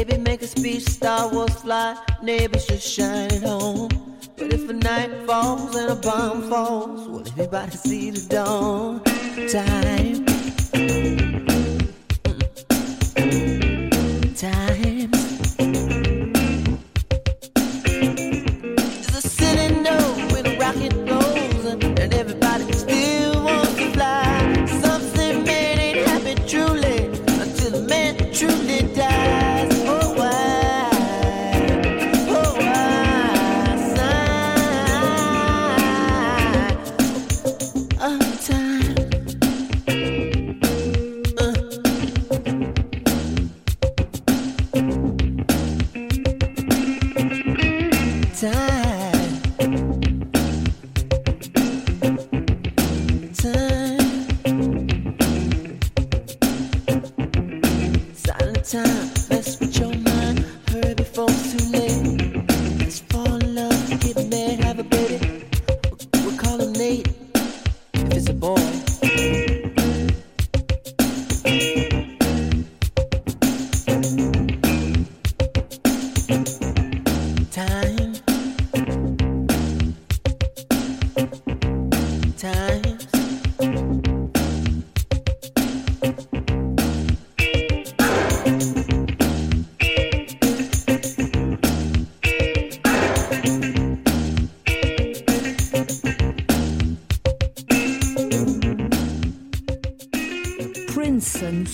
[0.00, 3.90] Baby, make a speech, Star Wars fly, neighbors just shine it home.
[4.38, 9.04] But if a night falls and a bomb falls, will everybody see the dawn?
[9.52, 10.29] Time.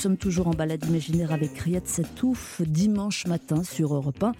[0.06, 4.34] Sommes toujours en balade imaginaire avec Riyad Satouf dimanche matin sur Europe 1.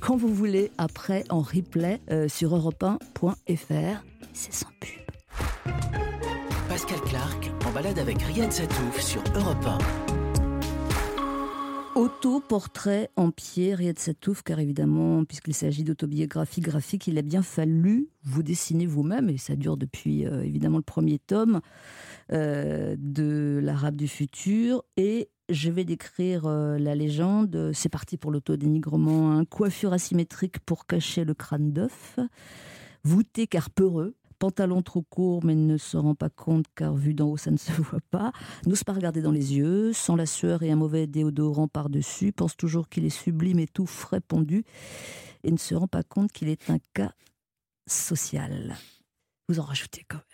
[0.00, 4.02] Quand vous voulez, après en replay euh, sur europe1.fr.
[4.32, 5.02] C'est sans pub.
[6.70, 10.06] Pascal Clark en balade avec Riyad Satouf sur Europe 1.
[11.94, 18.08] Autoportrait en pied, Riyad Satouf, car évidemment, puisqu'il s'agit d'autobiographie graphique, il a bien fallu
[18.22, 21.60] vous dessiner vous-même, et ça dure depuis euh, évidemment le premier tome
[22.30, 24.82] de l'Arabe du futur.
[24.96, 27.70] Et je vais décrire euh, la légende.
[27.72, 29.32] C'est parti pour l'autodénigrement.
[29.32, 29.44] Hein.
[29.44, 32.18] Coiffure asymétrique pour cacher le crâne d'œuf,
[33.04, 34.16] voûté car peureux.
[34.38, 37.56] Pantalon trop court, mais ne se rend pas compte car vu d'en haut, ça ne
[37.56, 38.32] se voit pas.
[38.66, 42.32] N'ose pas regarder dans les yeux, sans la sueur et un mauvais déodorant par-dessus.
[42.32, 44.64] Pense toujours qu'il est sublime et tout frais pondu.
[45.44, 47.12] Et ne se rend pas compte qu'il est un cas
[47.86, 48.76] social.
[49.48, 50.25] Vous en rajoutez quand.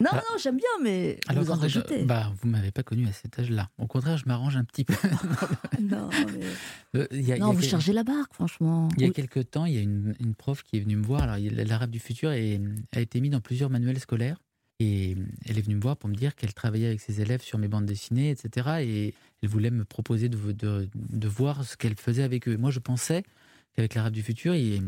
[0.00, 0.16] Non, Ah.
[0.30, 2.04] non, j'aime bien, mais Alors, vous en quand je- rajoutez.
[2.04, 3.68] bah, vous m'avez pas connu à cet âge-là.
[3.78, 4.94] Au contraire, je m'arrange un petit peu.
[5.80, 8.32] non, mais- Euh, il y a- il y non a vous quel- chargez la barque,
[8.34, 8.88] franchement.
[8.96, 9.12] Il y a Oui.
[9.12, 11.22] quelques temps, il y a une, une prof qui est venue me voir.
[11.22, 12.60] Alors, l'arabe du futur est-
[12.92, 14.38] a été mis dans plusieurs manuels scolaires.
[14.80, 17.58] Et elle est venue me voir pour me dire qu'elle travaillait avec ses élèves sur
[17.58, 18.68] mes bandes dessinées, etc.
[18.82, 22.52] Et elle voulait me proposer de, de, de voir ce qu'elle faisait avec eux.
[22.52, 23.24] Et moi, je pensais
[23.78, 24.82] qu'avec l'arabe du futur, il,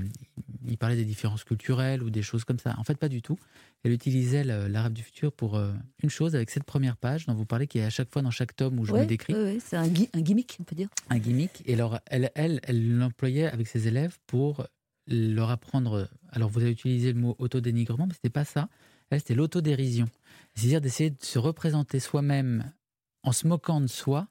[0.67, 2.75] il parlait des différences culturelles ou des choses comme ça.
[2.77, 3.39] En fait, pas du tout.
[3.85, 5.73] Elle utilisait l'arabe du futur pour euh,
[6.03, 8.33] une chose, avec cette première page dont vous parlez, qui est à chaque fois dans
[8.33, 10.89] chaque tome où je Ouais, me décris ouais, c'est un, gimmick, on peut dire.
[11.09, 11.63] un gimmick.
[11.67, 14.67] Et alors, elle, elle, elle l'employait avec ses élèves pour
[15.07, 16.09] leur apprendre.
[16.31, 18.69] Alors, vous avez utilisé le mot autodénigrement, mais c'était pas ça.
[19.11, 20.07] Elle, c'était l'autodérision.
[20.57, 22.73] C'est-à-dire d'essayer de se représenter soi-même
[23.23, 24.27] en se moquant de soi.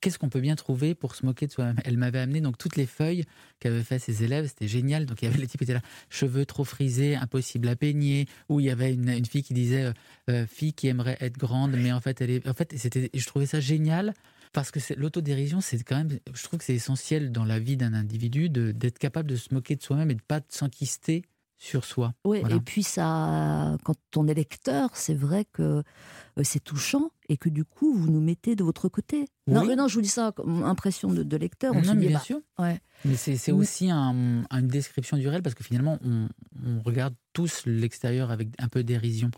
[0.00, 1.76] Qu'est-ce qu'on peut bien trouver pour se moquer de soi-même?
[1.84, 3.24] Elle m'avait amené donc toutes les feuilles
[3.58, 5.06] qu'avaient fait ses élèves, c'était génial.
[5.06, 8.26] Donc il y avait les types qui étaient là, cheveux trop frisés, impossible à peigner.
[8.48, 9.92] Ou il y avait une, fille qui disait, euh,
[10.30, 12.74] euh, fille qui aimerait être grande, mais en fait elle est, en fait
[13.12, 14.14] je trouvais ça génial
[14.52, 17.94] Parce que l'autodérision, c'est quand même, je trouve que c'est essentiel dans la vie d'un
[17.94, 21.22] individu d'être capable de se moquer de soi-même et de pas s'enquister
[21.58, 22.14] sur soi.
[22.24, 22.56] Oui, Voilà.
[22.56, 27.48] et puis ça, quand on est lecteur, c'est vrai que euh, c'est touchant et que
[27.48, 29.26] du coup, vous nous mettez de votre côté.
[29.48, 31.72] Non, mais non, je vous dis ça comme impression de, de lecteur.
[31.74, 32.38] On non, se dit, bien bah, sûr.
[32.60, 32.80] ouais.
[33.04, 36.28] Mais c'est aussi un- une description du réel parce que finalement, on,
[36.64, 39.30] on regarde tous l'extérieur avec un peu dérision.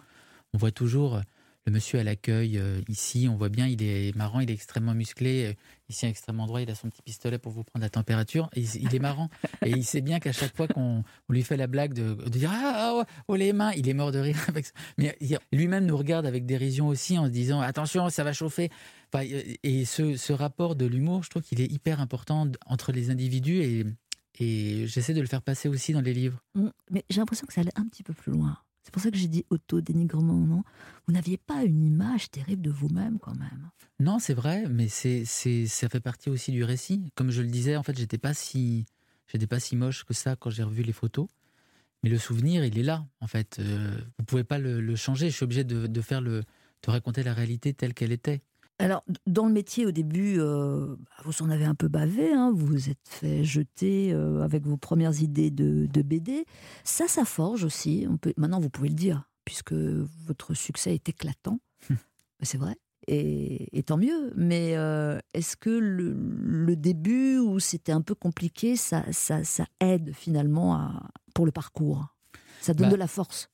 [0.52, 1.20] On voit toujours euh,
[1.66, 4.94] le monsieur à l'accueil euh, ici, on voit bien, il est marrant, il est extrêmement
[4.94, 5.46] musclé.
[5.50, 5.54] euh,
[5.90, 8.48] Ici, à extrêmement droit, il a son petit pistolet pour vous prendre la température.
[8.54, 9.28] Et il, il est marrant.
[9.66, 12.28] et il sait bien qu'à chaque fois qu'on on lui fait la blague de, de
[12.30, 14.72] dire Ah, ah, oh, oh, les mains, il est mort de rire avec ça.
[14.98, 15.16] Mais
[15.52, 18.70] lui-même nous regarde avec dérision aussi en se disant Attention, ça va chauffer.
[19.12, 19.26] Enfin,
[19.62, 23.60] et ce, ce rapport de l'humour, je trouve qu'il est hyper important entre les individus
[23.62, 23.84] et,
[24.38, 26.38] et j'essaie de le faire passer aussi dans les livres.
[26.54, 28.56] Mm, Mais j'ai l'impression que ça allait un petit peu plus loin.
[28.82, 30.62] C'est pour ça que j'ai dit auto-dénigrement, non?
[31.06, 33.70] Vous n'aviez pas une image terrible de vous-même quand même.
[33.98, 37.10] Non, c'est vrai, mais c'est, c'est, ça fait partie aussi du récit.
[37.14, 38.86] Comme je le disais, en fait, j'étais pas si,
[39.26, 41.28] j'étais pas si moche que ça quand j'ai revu les photos.
[42.02, 43.58] Mais le souvenir, il est là, en fait.
[43.58, 45.28] Euh, vous pouvez pas le, changer.
[45.28, 46.44] Je suis obligé de, de faire le,
[46.82, 48.40] de raconter la réalité telle qu'elle était.
[48.80, 52.66] Alors, dans le métier, au début, euh, vous en avez un peu bavé, hein, vous
[52.66, 56.46] vous êtes fait jeter euh, avec vos premières idées de, de BD.
[56.84, 58.06] Ça, ça forge aussi.
[58.08, 61.60] On peut, maintenant, vous pouvez le dire, puisque votre succès est éclatant.
[62.42, 62.76] C'est vrai.
[63.06, 64.32] Et, et tant mieux.
[64.36, 69.66] Mais euh, est-ce que le, le début, où c'était un peu compliqué, ça, ça, ça
[69.80, 72.06] aide finalement à, pour le parcours?
[72.62, 73.50] Ça donne Bah, de la force.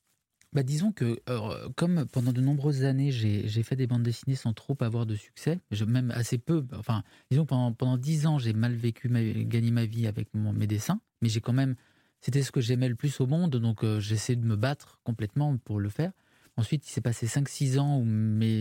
[0.57, 4.53] Bah, disons que, euh, comme pendant de nombreuses années, j'ai fait des bandes dessinées sans
[4.53, 6.65] trop avoir de succès, même assez peu.
[6.73, 9.07] Enfin, disons pendant, pendant 10 ans, j'ai mal vécu,
[9.45, 11.75] gagné ma vie avec mes dessins, mais j'ai quand même.
[12.21, 15.55] C'était ce que j'aimais le plus au monde, donc euh, j'essaie de me battre complètement
[15.57, 16.11] pour le faire.
[16.55, 18.05] Ensuite, il s'est passé 5-6 ans où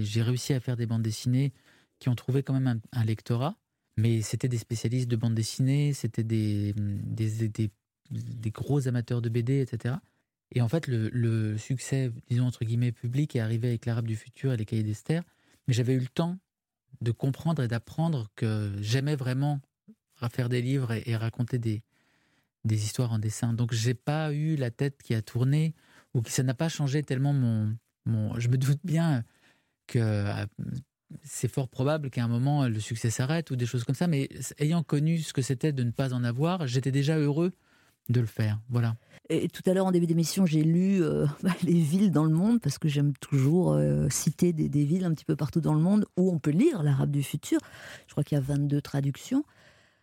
[0.02, 1.54] j'ai réussi à faire des bandes dessinées
[1.98, 3.56] qui ont trouvé quand même un, lectorat,
[3.96, 7.70] mais c'était des spécialistes de bandes dessinées, c'était des, des,
[8.10, 9.94] des gros amateurs de BD, etc.
[10.52, 14.52] Et en fait, le, succès, disons entre guillemets, public est arrivé avec l'Arabe du futur
[14.52, 15.22] et les cahiers d'Esther.
[15.66, 16.38] Mais j'avais eu le temps
[17.00, 19.60] de comprendre et d'apprendre que j'aimais vraiment
[20.32, 21.82] faire des livres et, raconter des,
[22.64, 23.52] histoires en dessin.
[23.52, 25.74] Donc, j'ai pas eu la tête qui a tourné
[26.14, 27.76] ou que ça n'a pas changé tellement mon,
[28.06, 28.38] mon.
[28.38, 29.24] Je me doute bien
[29.86, 30.46] que euh,
[31.22, 34.06] c'est fort probable qu'à un moment le succès s'arrête ou des choses comme ça.
[34.06, 34.28] Mais
[34.58, 37.52] ayant connu ce que c'était de ne pas en avoir, j'étais déjà heureux
[38.08, 38.60] de le faire.
[38.68, 38.96] Voilà.
[39.28, 41.26] Et tout à l'heure, en début d'émission, j'ai lu euh,
[41.62, 45.12] les villes dans le monde, parce que j'aime toujours euh, citer des, des villes un
[45.12, 47.58] petit peu partout dans le monde où on peut lire l'arabe du futur.
[48.06, 49.44] Je crois qu'il y a 22 traductions.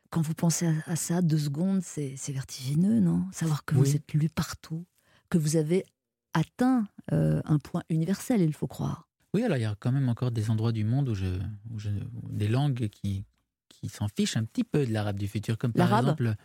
[0.10, 3.26] Quand vous pensez à, à ça, deux secondes, c'est vertigineux, non?
[3.32, 3.82] Savoir que Oui.
[3.90, 4.86] vous êtes lu partout,
[5.30, 5.86] que vous avez
[6.34, 9.08] atteint euh, un point universel, il faut croire.
[9.34, 11.26] Oui, alors il y a quand même encore des endroits du monde où je,
[11.74, 13.24] où je où des langues qui,
[13.70, 16.36] qui s'en fichent un petit peu de l'arabe du futur, comme par exemple.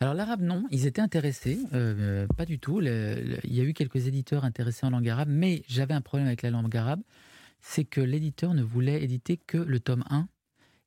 [0.00, 2.80] Alors l'arabe, non, ils étaient intéressés, euh, pas du tout.
[2.80, 6.42] Il y a eu quelques éditeurs intéressés en langue arabe, mais j'avais un problème avec
[6.42, 7.02] la langue arabe,
[7.60, 10.28] c'est que l'éditeur ne voulait éditer que le tome 1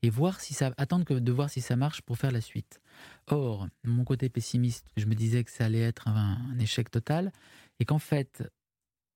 [0.03, 2.79] et voir si ça, attendre de voir si ça marche pour faire la suite.
[3.27, 7.33] Or, mon côté pessimiste, je me disais que ça allait être un échec total
[7.79, 8.49] et qu'en fait,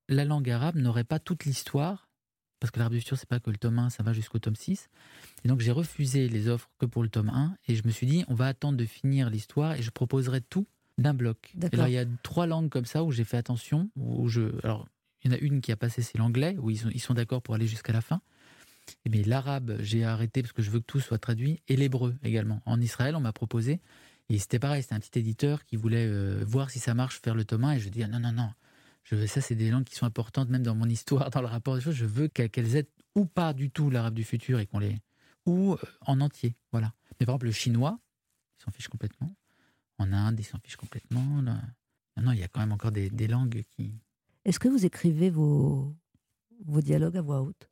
[0.10, 2.05] la langue arabe n'aurait pas toute l'histoire,
[2.60, 4.90] parce que futur, c'est pas que le tome 1, ça va jusqu'au tome 6.
[5.44, 8.08] Et donc, j'ai refusé les offres que pour le tome 1 et je me suis
[8.08, 10.66] dit, on va attendre de finir l'histoire et je proposerai tout
[10.98, 11.54] d'un bloc.
[11.62, 14.58] Et alors, il y a trois langues comme ça où j'ai fait attention, où je,
[14.64, 14.88] alors,
[15.24, 17.14] il y en a une qui a passé, c'est l'anglais, où ils sont, ils sont
[17.14, 18.22] d'accord pour aller jusqu'à la fin.
[19.10, 22.62] Mais l'arabe, j'ai arrêté parce que je veux que tout soit traduit, et l'hébreu également.
[22.66, 23.82] En Israël, on m'a proposé,
[24.30, 27.36] et c'était pareil, c'était un petit éditeur qui voulait euh, voir si ça marche, faire
[27.36, 28.50] le tome 1, et je dis ah, non, non, non,
[29.06, 31.48] je veux, ça c'est des langues qui sont importantes même dans mon histoire, dans le
[31.48, 34.66] rapport des choses, je veux qu'elles aient ou pas du tout l'arabe du futur, et
[34.68, 34.98] qu'on les...
[35.46, 36.94] ou euh, en entier, voilà.
[37.20, 37.98] Mais par exemple, le chinois,
[38.60, 39.34] ils s'en fichent complètement.
[39.98, 41.42] En Inde, ils s'en fichent complètement.
[41.42, 41.62] là.
[42.18, 43.94] Non, il y a quand même encore des, des langues qui,
[44.44, 45.96] Est-ce que vous écrivez vos,
[46.66, 47.70] vos dialogues à voix haute?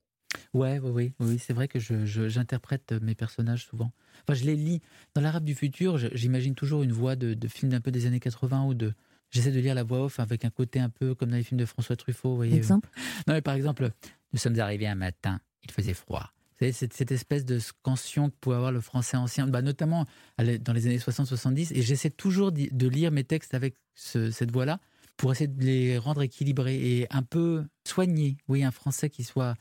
[0.54, 3.92] Ouais, ouais, oui, oui, c'est vrai que je- je- j'interprète mes personnages souvent.
[4.22, 4.82] Enfin, je les lis.
[5.14, 8.06] Dans l'arabe du futur, je- j'imagine toujours une voix de, de film d'un peu des
[8.06, 8.94] années 80 ou de.
[9.34, 11.60] J'essaie de lire la voix off avec un côté un peu comme dans les films
[11.60, 12.56] de François Truffaut, vous voyez.
[12.56, 12.88] Exemple?
[13.28, 13.90] Non, mais par exemple,
[14.32, 16.30] nous sommes arrivés un matin, il faisait froid.
[16.52, 20.06] Vous savez, cette, cette espèce de scansion que pouvait avoir le français ancien, bah, notamment
[20.38, 24.80] dans les années 60-70, et j'essaie toujours de lire mes textes avec ce- cette voix-là
[25.18, 28.38] pour essayer de les rendre équilibrés et un peu soignés.
[28.48, 29.56] Oui, un français qui soit,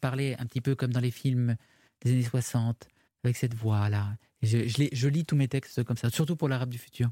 [0.00, 1.54] parler un petit peu comme dans les films
[2.02, 2.88] des années 60,
[3.22, 4.16] avec cette voix-là.
[4.42, 7.10] Je lis tous mes textes comme ça, surtout pour l'arabe du futur.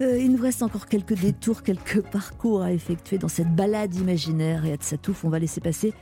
[0.00, 4.64] Euh, il nous reste encore quelques détours, quelques parcours à effectuer dans cette balade imaginaire.
[4.64, 5.92] Et à Tsatouf, on va laisser passer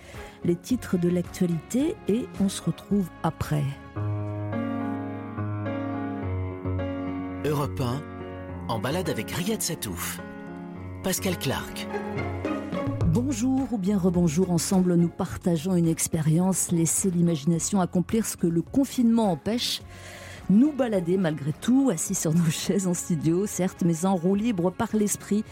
[0.44, 3.64] les titres de l'actualité et on se retrouve après.
[7.44, 8.02] Europe 1,
[8.68, 10.20] en balade avec Riyad Satouf.
[11.02, 11.86] Pascal Clark.
[13.08, 18.62] Bonjour ou bien rebonjour, ensemble nous partageons une expérience, laisser l'imagination accomplir ce que le
[18.62, 19.82] confinement empêche
[20.50, 24.70] nous balader malgré tout, assis sur nos chaises en studio, certes, mais en roue libre
[24.70, 25.44] par l'esprit.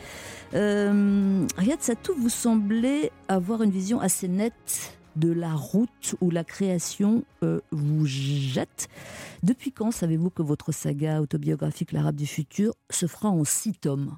[0.54, 6.44] Euh, Riyad Satou, vous semblez avoir une vision assez nette de la route où la
[6.44, 8.88] création euh, vous jette.
[9.42, 14.16] Depuis quand savez-vous que votre saga autobiographique L'Arabe du futur se fera en six tomes?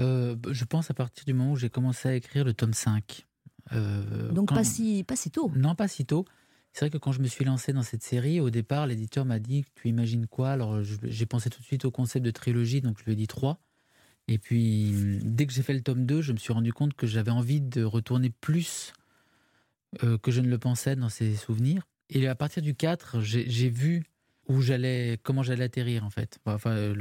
[0.00, 3.26] Euh, Je pense à partir du moment où j'ai commencé à écrire le tome 5.
[3.72, 5.50] Euh, Donc pas, si, pas si tôt?
[5.54, 6.24] Non, pas si tôt.
[6.72, 9.38] C'est vrai que quand je me suis lancé dans cette série, au départ, l'éditeur m'a
[9.38, 10.50] dit Tu imagines quoi?
[10.50, 13.26] Alors j'ai pensé tout de suite au concept de trilogie, donc je lui ai dit
[13.26, 13.60] trois.
[14.28, 17.06] Et puis, dès que j'ai fait le tome 2, je me suis rendu compte que
[17.06, 18.92] j'avais envie de retourner plus
[20.04, 21.86] euh, que je ne le pensais dans ces souvenirs.
[22.08, 24.04] Et à partir du 4, j'ai vu
[24.48, 26.38] où j'allais, comment j'allais atterrir en fait.
[26.46, 26.94] Enfin,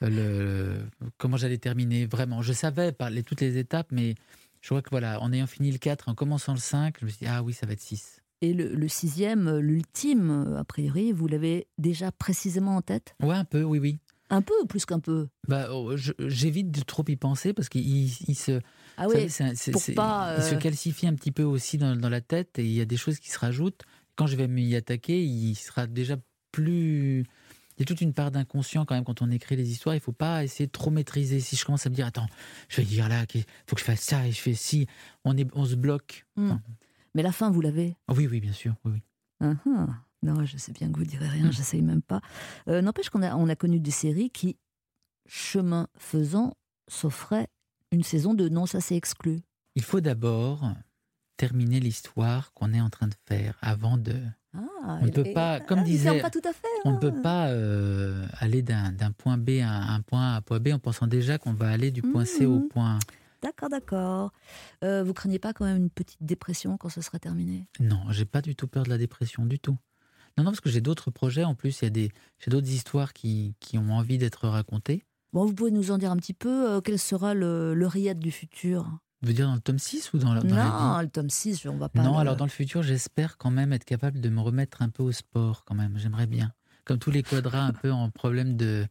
[1.18, 2.42] comment j'allais terminer vraiment.
[2.42, 2.92] Je savais
[3.24, 4.14] toutes les étapes, mais
[4.60, 7.10] je crois que voilà, en ayant fini le 4, en commençant le 5, je me
[7.10, 8.19] suis dit, ah oui, ça va être 6.
[8.42, 13.14] Et le, sixième, l'ultime, a priori, vous l'avez déjà précisément en tête?
[13.22, 13.98] Ouais, un peu, oui, oui.
[14.30, 15.28] Un peu plus qu'un peu?
[15.48, 18.60] Bah, oh, J'évite de trop y penser parce qu'il se.
[18.96, 22.80] Ah oui, il se calcifie un petit peu aussi dans, la tête et il y
[22.80, 23.82] a des choses qui se rajoutent.
[24.14, 26.16] Quand je vais m'y attaquer, il sera déjà
[26.52, 27.24] plus.
[27.76, 29.94] Il y a toute une part d'inconscient quand même quand on écrit les histoires.
[29.94, 31.40] Il ne faut pas essayer de trop maîtriser.
[31.40, 32.26] Si je commence à me dire, attends,
[32.68, 34.86] je vais dire là, il faut que je fasse ça et je fais ci,
[35.24, 36.26] on, est, on se bloque.
[36.36, 36.56] Hmm.
[37.14, 38.74] Mais la fin, vous l'avez ah Oui, oui, bien sûr.
[38.84, 39.02] Oui, oui.
[39.46, 39.86] Uh-huh.
[40.22, 41.52] Non, je sais bien que vous direz rien, hmm.
[41.52, 42.20] j'essaye même pas.
[42.68, 44.58] Euh, n'empêche qu'on a, on a connu des séries qui,
[45.26, 46.54] chemin faisant,
[46.88, 47.48] s'offraient
[47.90, 49.40] une saison de non, ça c'est exclu.
[49.76, 50.72] Il faut d'abord
[51.36, 54.14] terminer l'histoire qu'on est en train de faire avant de.
[54.54, 57.48] Ah, on ne peut pas, comme disait, pas tout à fait, on ne peut pas
[57.48, 61.38] euh, aller d'un point B à un point A à point B en pensant déjà
[61.38, 62.68] qu'on va aller du point C au mmh.
[62.68, 62.98] point
[63.42, 64.32] D'accord, d'accord.
[64.84, 67.66] Euh, vous craignez pas quand même une petite dépression quand ce sera terminé?
[67.78, 69.78] Non, j'ai pas du tout peur de la dépression, du tout.
[70.36, 71.44] Non, non, parce que j'ai d'autres projets.
[71.44, 75.04] En plus, il y a des, j'ai d'autres histoires qui, qui, ont envie d'être racontées.
[75.32, 78.18] Bon, vous pouvez nous en dire un petit peu euh, Quel sera le, le Riyad
[78.18, 78.84] du futur?
[79.22, 81.76] Vous veux dire dans le tome 6 ou dans, le, Non, le tome 6, on
[81.76, 82.02] va pas.
[82.02, 85.02] Non, alors dans le futur, j'espère quand même être capable de me remettre un peu
[85.02, 85.98] au sport, quand même.
[85.98, 86.52] J'aimerais bien.
[86.84, 88.86] Comme tous les quadras un peu en problème de,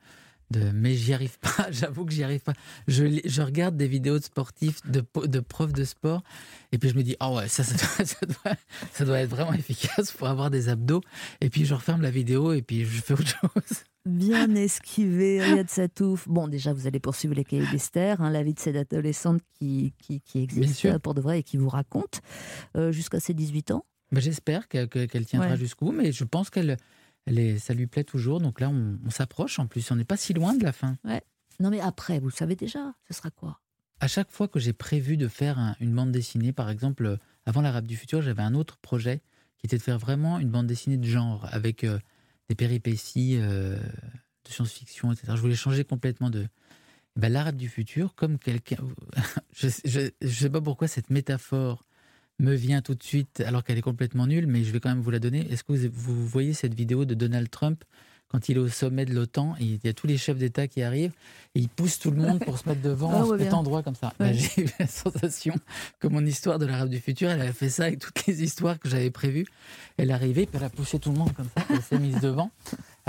[0.74, 2.54] mais j'y arrive pas, j'avoue que j'y arrive pas.
[2.88, 6.24] Je, je, regarde des vidéos de sportifs, de, de profs de sport,
[6.72, 8.56] et puis je me dis, oh ouais, ça, ça doit, ça, doit,
[8.93, 11.02] ça doit, être vraiment efficace pour avoir des abdos.
[11.41, 13.84] Et puis je referme la vidéo et puis je fais autre chose.
[14.06, 16.28] Bien esquivé, Riyad Satouf.
[16.28, 19.93] Bon, déjà, vous allez poursuivre les cahiers d'Esther, hein, la vie de cette adolescente qui,
[20.00, 22.22] qui, qui existe pour de vrai et qui vous raconte
[22.76, 23.86] euh, jusqu'à ses 18 ans.
[24.12, 24.89] Ben, J'espère qu'elle
[25.26, 26.78] tiendra jusqu'au bout, mais je pense qu'elle
[27.28, 28.39] ça lui plaît toujours.
[28.39, 29.89] Donc là, on, s'approche en plus.
[29.91, 30.97] On n'est pas si loin de la fin.
[31.03, 31.22] Ouais.
[31.59, 33.59] Non, mais après, vous savez déjà, ce sera quoi?
[33.99, 37.86] À chaque fois que j'ai prévu de faire une bande dessinée, par exemple, avant l'Arabe
[37.86, 39.22] du futur, j'avais un autre projet
[39.57, 41.99] qui était de faire vraiment une bande dessinée de genre avec euh,
[42.47, 45.34] des péripéties euh, de science-fiction, etc.
[45.36, 46.47] Je voulais changer complètement de.
[47.17, 48.78] Ben, L'Arabe du futur, comme quelqu'un.
[49.53, 49.67] je
[50.22, 51.84] ne sais pas pourquoi cette métaphore
[52.40, 55.02] me vient tout de suite, alors qu'elle est complètement nulle, mais je vais quand même
[55.02, 55.46] vous la donner.
[55.52, 57.84] Est-ce que vous, voyez cette vidéo de Donald Trump
[58.30, 60.84] quand il est au sommet de l'OTAN il y a tous les chefs d'État qui
[60.84, 61.14] arrivent
[61.56, 63.82] et il pousse tout le monde pour se mettre devant ah, en se mettant droit
[63.82, 64.14] comme ça?
[64.20, 65.56] Ben, j'ai eu la sensation
[66.00, 68.80] que mon histoire de l'Arabe du futur, elle avait fait ça avec toutes les histoires
[68.80, 69.48] que j'avais prévues.
[69.98, 72.52] Elle arrivée, puis elle a poussé tout le monde comme ça, elle s'est mise devant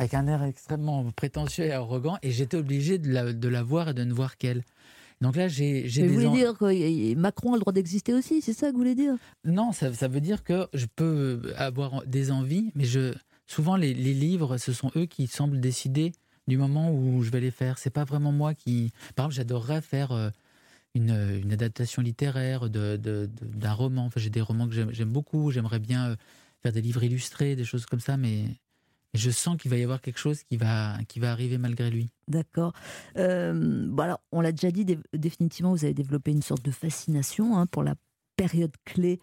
[0.00, 3.90] avec un air extrêmement prétentieux et arrogant et j'étais obligé de la, de la voir
[3.90, 4.64] et de ne voir qu'elle.
[5.20, 6.06] Donc là, j'ai des.
[6.06, 8.94] Vous voulez dire que Macron a le droit d'exister aussi, c'est ça que vous voulez
[8.94, 9.14] dire?
[9.44, 13.12] Non, ça, veut dire que je peux avoir des envies, mais je
[13.46, 16.12] souvent les, livres, ce sont eux qui semblent décider
[16.46, 17.78] du moment où je vais les faire.
[17.78, 18.92] C'est pas vraiment moi qui.
[19.14, 20.30] Par exemple, j'adorerais faire euh,
[20.94, 23.28] une, adaptation littéraire d'un de,
[23.68, 24.06] roman.
[24.06, 25.50] Enfin, j'ai des romans que j'aime beaucoup.
[25.50, 26.16] J'aimerais bien euh,
[26.62, 28.44] faire des livres illustrés, des choses comme ça, mais
[29.14, 32.10] je sens qu'il va y avoir quelque chose qui va, qui va arriver malgré lui.
[32.28, 32.72] D'accord.
[33.16, 37.58] Euh, bon alors, on l'a déjà dit, définitivement, vous avez développé une sorte de fascination
[37.58, 37.94] hein, pour la
[38.36, 39.20] période clé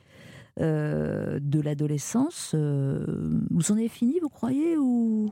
[0.59, 2.51] euh, de l'adolescence.
[2.53, 3.05] Euh,
[3.49, 5.31] vous en avez fini, vous croyez ou?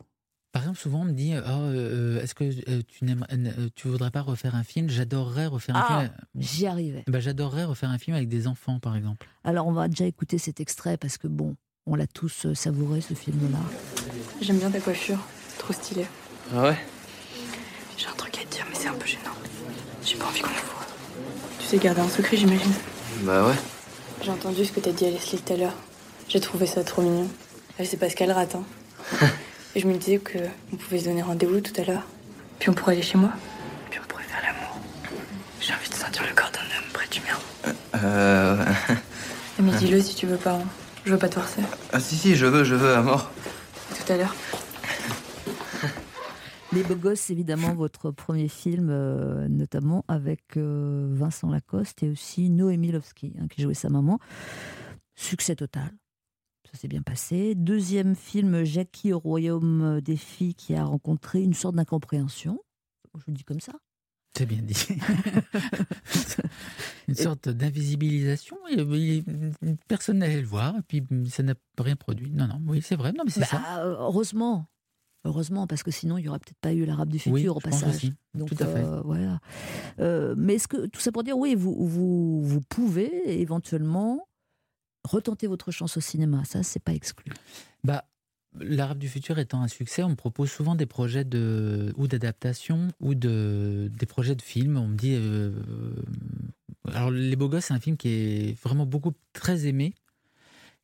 [0.53, 4.55] Par exemple, souvent on me dit oh, Est-ce que tu ne tu voudrais pas refaire
[4.55, 4.87] un film?
[4.87, 6.11] J'adorerais refaire un ah, film.
[6.35, 7.03] J'y arrivais.
[7.07, 9.27] Bah, J'adorerais refaire un film avec des enfants, par exemple.
[9.43, 11.57] Alors, on va déjà écouter cet extrait parce que, bon,
[11.87, 13.59] on l'a tous savouré, ce film-là.
[14.41, 15.19] J'aime bien ta coiffure,
[15.57, 16.05] trop stylé.
[16.55, 16.77] Ah ouais?
[17.97, 19.31] J'ai un truc à te dire, mais c'est un peu gênant.
[20.03, 20.85] J'ai pas envie qu'on le voit.
[21.59, 22.71] Tu sais garder un secret, j'imagine.
[23.21, 23.53] Bah ouais.
[24.23, 25.73] J'ai entendu ce que t'as dit à Leslie tout à l'heure.
[26.27, 27.29] J'ai trouvé ça trop mignon.
[27.77, 28.63] Elle sait pas ce qu'elle rate, hein.
[29.75, 30.37] Et je me disais que
[30.73, 32.03] on pouvait se donner rendez-vous tout à l'heure.
[32.59, 33.29] Puis on pourrait aller chez moi.
[33.91, 34.79] Puis on pourrait faire l'amour.
[35.59, 37.73] J'ai envie de sentir le corps d'un homme près du mien.
[38.03, 38.65] Euh.
[39.59, 40.53] Mais dis-le si tu veux pas.
[40.53, 40.63] hein.
[41.05, 41.61] Je veux pas te forcer.
[41.93, 43.31] Ah si, si, je veux, je veux, à mort.
[43.89, 44.35] Tout à l'heure.
[46.73, 52.49] Les Beaux Gosses, évidemment, votre premier film, euh, notamment avec euh, Vincent Lacoste et aussi
[52.49, 54.17] Noémie Lovski, hein, qui jouait sa maman.
[55.13, 55.91] Succès total.
[56.71, 57.53] Ça s'est bien passé.
[57.53, 62.59] Deuxième film, Jackie au royaume des filles, qui a rencontré une sorte d'incompréhension.
[63.13, 63.73] Je vous le dis comme ça.
[64.37, 64.75] C'est bien dit.
[67.07, 68.57] une sorte d'invisibilisation.
[68.77, 69.21] euh,
[69.87, 72.31] Personne n'allait le voir, et puis ça n'a rien produit.
[72.31, 73.11] Non, non, oui, c'est vrai.
[73.13, 73.83] Non, mais c'est Bah, ça.
[73.83, 74.67] euh, heureusement.
[75.23, 77.59] Heureusement, parce que sinon, il n'y aurait peut-être pas eu l'arabe du futur Oui, au
[77.59, 78.11] passage.
[78.35, 78.83] Donc, Tout à fait.
[78.83, 79.39] euh, voilà.
[79.99, 84.27] Euh, mais est-ce que tout ça pour dire, oui, vous, vous, vous pouvez éventuellement
[85.03, 86.43] retenter votre chance au cinéma.
[86.45, 87.31] Ça, c'est pas exclu.
[87.83, 88.05] Bah,
[88.59, 92.87] L'Arabe du futur étant un succès, on me propose souvent des projets de ou d'adaptation
[92.99, 94.77] ou de des projets de films.
[94.77, 95.51] On me dit, euh,
[96.93, 99.93] alors Les Beaux Gosses, c'est un film qui est vraiment beaucoup très aimé.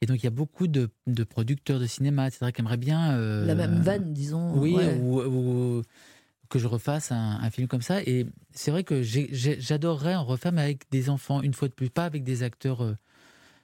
[0.01, 3.13] Et donc il y a beaucoup de, de producteurs de cinéma, etc., qui aimeraient bien
[3.13, 4.57] euh, La même vanne, disons.
[4.59, 4.97] oui, ouais.
[4.99, 5.81] ou, ou
[6.49, 8.01] que je refasse un, un film comme ça.
[8.03, 11.89] Et c'est vrai que j'adorerais en refaire, mais avec des enfants, une fois de plus,
[11.89, 12.81] pas avec des acteurs.
[12.83, 12.95] euh,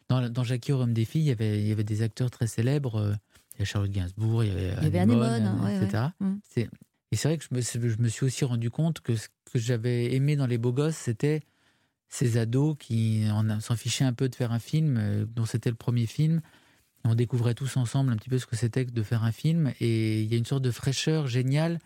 [0.09, 2.31] dans, dans Jackie au Rhum des filles, il y, avait, il y avait des acteurs
[2.31, 3.13] très célèbres.
[3.57, 6.03] Il y avait Charlotte Gainsbourg, il y avait, Il y avait Anémone, Anémone, ouais, etc.
[6.21, 6.69] ouais.
[7.11, 9.57] Et c'est vrai que je me, je me suis aussi rendu compte que ce que
[9.59, 11.41] j'avais aimé dans Les Beaux Gosses, c'était
[12.09, 15.69] ces ados qui en- s'en fichaient un peu de faire un film, euh, dont c'était
[15.69, 16.41] le premier film.
[17.05, 19.71] On découvrait tous ensemble un petit peu ce que c'était que de faire un film.
[19.79, 21.79] Et il y a une sorte de fraîcheur géniale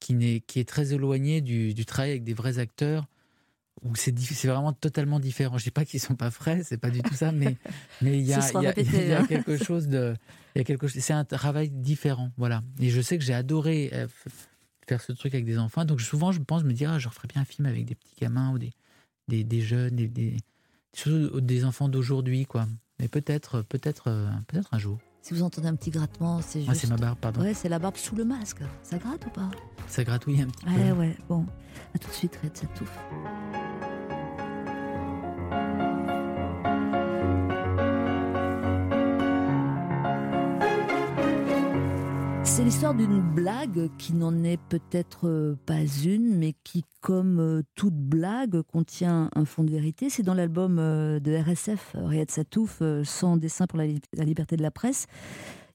[0.00, 3.06] qui, n'est- qui est très éloignée du, du travail avec des vrais acteurs,
[3.82, 4.12] où c'est
[4.44, 5.58] vraiment totalement différent.
[5.58, 7.56] Je ne dis pas qu'ils sont pas frais, c'est pas du tout ça, mais
[8.02, 9.26] mais il y y il y a hein.
[9.26, 10.14] quelque chose de,
[10.54, 11.02] il y a quelque chose.
[11.02, 12.62] C'est un travail différent, voilà.
[12.80, 14.08] Et je sais que j'ai adoré euh,
[14.88, 15.84] faire ce truc avec des enfants.
[15.84, 18.16] Donc souvent, je pense, me dis, ah, je referais bien un film avec des petits
[18.18, 18.72] gamins ou des
[19.28, 20.36] des, des jeunes, des, des,
[20.92, 22.66] surtout des enfants d'aujourd'hui, quoi.
[22.98, 24.98] Mais peut-être, peut-être, euh, peut-être un jour.
[25.26, 26.70] Si vous entendez un petit grattement, c'est juste.
[26.72, 27.40] Ah, c'est ma barbe, pardon.
[27.40, 28.58] Ouais, c'est la barbe sous le masque.
[28.84, 29.50] Ça gratte ou pas
[29.88, 30.96] Ça gratouille un petit Ouais, peu.
[31.00, 31.16] ouais.
[31.28, 31.44] Bon,
[31.96, 32.96] à tout de suite, Red Satouf.
[42.56, 47.62] C'est l'histoire d'une blague qui n'en est peut-être euh, pas une, mais qui, comme euh,
[47.74, 50.08] toute blague, contient un fond de vérité.
[50.08, 54.56] C'est dans l'album euh, de RSF, Riyad Satouf, Sans dessin pour la, li- la liberté
[54.56, 55.06] de la presse.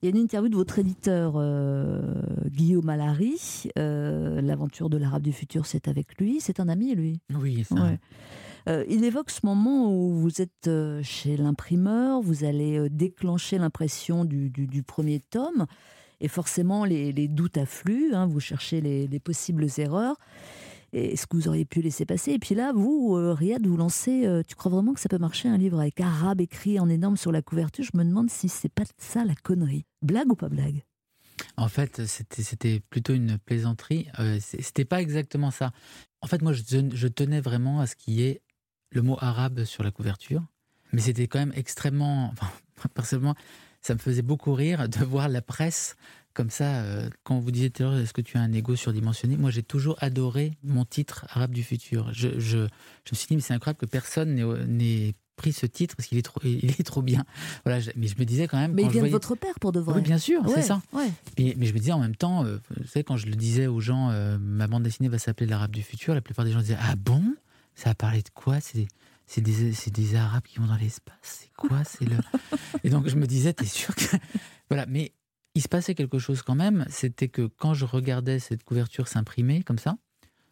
[0.01, 2.01] Il y a une interview de votre éditeur euh,
[2.47, 3.69] Guillaume Allary.
[3.77, 6.39] Euh, L'aventure de l'Arabe du futur, c'est avec lui.
[6.41, 7.19] C'est un ami, lui.
[7.39, 7.75] Oui, ça.
[7.75, 7.99] Ouais.
[8.69, 10.69] Euh, il évoque ce moment où vous êtes
[11.03, 15.67] chez l'imprimeur, vous allez déclencher l'impression du, du- du premier tome,
[16.21, 20.15] et forcément les, doutes affluent, hein, vous cherchez les, les possibles erreurs,
[20.93, 22.31] et ce que vous auriez pu laisser passer.
[22.31, 25.17] Et puis là, vous, euh, Riyad, vous lancez, euh, tu crois vraiment que ça peut
[25.17, 27.85] marcher, un livre avec arabe écrit en énorme sur la couverture?
[27.91, 29.85] Je me demande si c'est pas ça la connerie.
[30.01, 30.83] Blague ou pas blague?
[31.57, 34.07] En fait, c'était plutôt une plaisanterie.
[34.19, 35.71] Euh, c'était pas exactement ça.
[36.21, 38.41] En fait, moi, je, ten- je tenais vraiment à ce qu'il y ait
[38.91, 40.43] le mot arabe sur la couverture.
[40.91, 42.33] Mais c'était quand même extrêmement.
[42.93, 43.35] Personnellement,
[43.81, 45.95] ça me faisait beaucoup rire de voir la presse
[46.33, 46.81] comme ça.
[46.83, 49.37] euh, quand vous disiez tout à l'heure, est-ce que tu as un ego surdimensionné?
[49.37, 52.09] Moi, j'ai toujours adoré mon titre Arabe du futur.
[52.13, 54.35] Je, je, je me suis dit, mais c'est incroyable que personne
[54.67, 57.23] n'ait- pris ce titre parce qu'il est trop, il est trop bien.
[57.65, 58.73] Voilà, je- mais je me disais quand même.
[58.73, 59.95] Mais quand il vient de votre père pour de vrai.
[59.95, 60.81] Oui, bien sûr, Ouais, c'est ça.
[60.93, 61.09] ouais.
[61.39, 63.65] Mais, mais je me disais en même temps, euh, vous savez, quand je le disais
[63.65, 66.59] aux gens, euh, ma bande dessinée va s'appeler l'Arabe du futur, la plupart des gens
[66.59, 67.23] disaient Ah bon?
[67.73, 68.59] Ça a parlé de quoi?
[68.59, 68.85] C'est
[69.33, 72.17] c'est des, c'est des Arabes qui vont dans l'espace C'est quoi C'est le...
[72.83, 74.03] Et donc je me disais T'es sûr que.
[74.69, 75.13] Voilà, mais
[75.55, 79.63] il se passait quelque chose quand même, c'était que quand je regardais cette couverture s'imprimer
[79.63, 79.97] comme ça,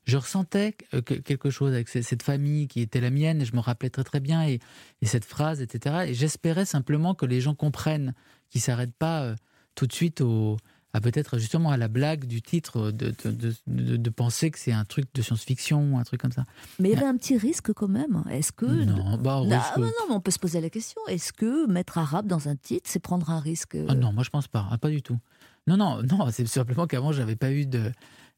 [0.06, 3.46] je ressentais euh, que- quelque chose avec ce- cette famille qui était la mienne, et
[3.46, 4.60] je me rappelais très très bien, et,
[5.02, 6.06] et cette phrase, etc.
[6.10, 8.14] Et j'espérais simplement que les gens comprennent,
[8.50, 9.36] qu'ils ne s'arrêtent pas euh,
[9.76, 10.58] tout de suite au,
[10.94, 14.58] à peut-être justement à la blague du titre, de, de, de- de- de penser que
[14.58, 16.46] c'est un truc de science-fiction ou un truc comme ça.
[16.80, 18.24] Mais il y avait un petit risque quand même.
[18.32, 18.66] Est-ce que.
[18.66, 21.00] Non, bah, non, mais on peut se poser la question.
[21.08, 23.78] Est-ce que mettre arabe dans un titre, c'est prendre un risque?
[23.88, 25.20] Ah non, moi je pense pas, Ah, pas du tout.
[25.68, 27.92] Non, non, non, c'est simplement qu'avant j'avais pas eu de,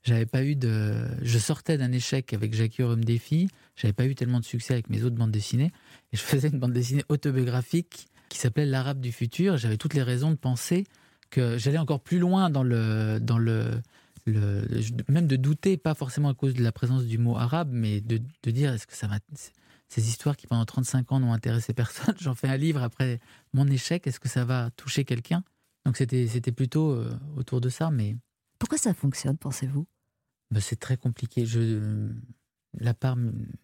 [0.04, 3.48] j'avais pas eu de, je sortais d'un échec avec Jackie des filles,
[3.78, 5.72] j'avais pas eu tellement de succès avec mes autres bandes dessinées,
[6.12, 9.56] et je faisais une bande dessinée autobiographique qui s'appelait L'Arabe du futur.
[9.58, 10.86] J'avais toutes les raisons de penser
[11.32, 13.82] que j'allais encore plus loin dans le, dans le,
[14.26, 14.64] le,
[15.08, 18.22] même de douter, pas forcément à cause de la présence du mot arabe, mais de,
[18.44, 19.18] de dire est-ce que ça va.
[19.90, 23.20] Ces histoires qui pendant 35 ans n'ont intéressé personne, j'en fais un livre après
[23.54, 25.44] mon échec, est-ce que ça va toucher quelqu'un?
[25.86, 28.16] Donc c'était plutôt euh, autour de ça, mais.
[28.60, 29.88] Pourquoi ça fonctionne, pensez-vous?
[30.52, 31.48] Ben, C'est très compliqué.
[31.48, 32.12] Je,
[32.80, 33.18] la part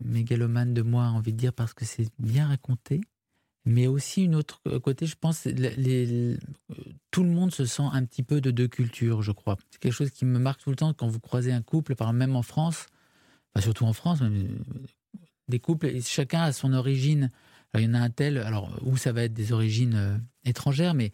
[0.03, 3.01] mégalomane de moi a envie de dire parce que c'est bien raconté,
[3.67, 6.37] mais aussi une autre côté, je pense, les,
[7.11, 9.57] tout le monde se sent un petit peu de deux cultures, je crois.
[9.69, 12.13] C'est quelque chose qui me marque tout le temps quand vous croisez un couple, par
[12.13, 12.85] même en France,
[13.59, 14.23] surtout en France,
[15.49, 17.29] des couples, chacun a son origine.
[17.75, 20.93] il y en a un tel, alors où ça va être des origines euh, étrangères,
[20.93, 21.11] mais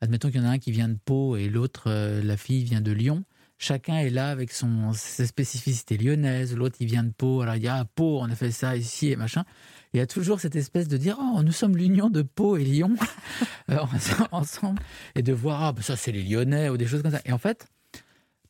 [0.00, 2.64] admettons qu'il y en a un qui vient de Pau et l'autre, euh, la fille,
[2.64, 3.24] vient de Lyon
[3.58, 7.64] chacun est là avec son, sa spécificité lyonnaise, l'autre il vient de Pau, alors il
[7.64, 9.44] y a ah, Pau, on a fait ça ici et machin.
[9.92, 12.64] Il y a toujours cette espèce de dire oh, nous sommes l'union de Pau et
[12.64, 12.94] Lyon
[13.70, 13.78] euh,
[14.32, 14.80] ensemble
[15.14, 17.20] et de voir ah, bah, ça c'est les Lyonnais ou des choses comme ça.
[17.24, 17.66] Et en fait,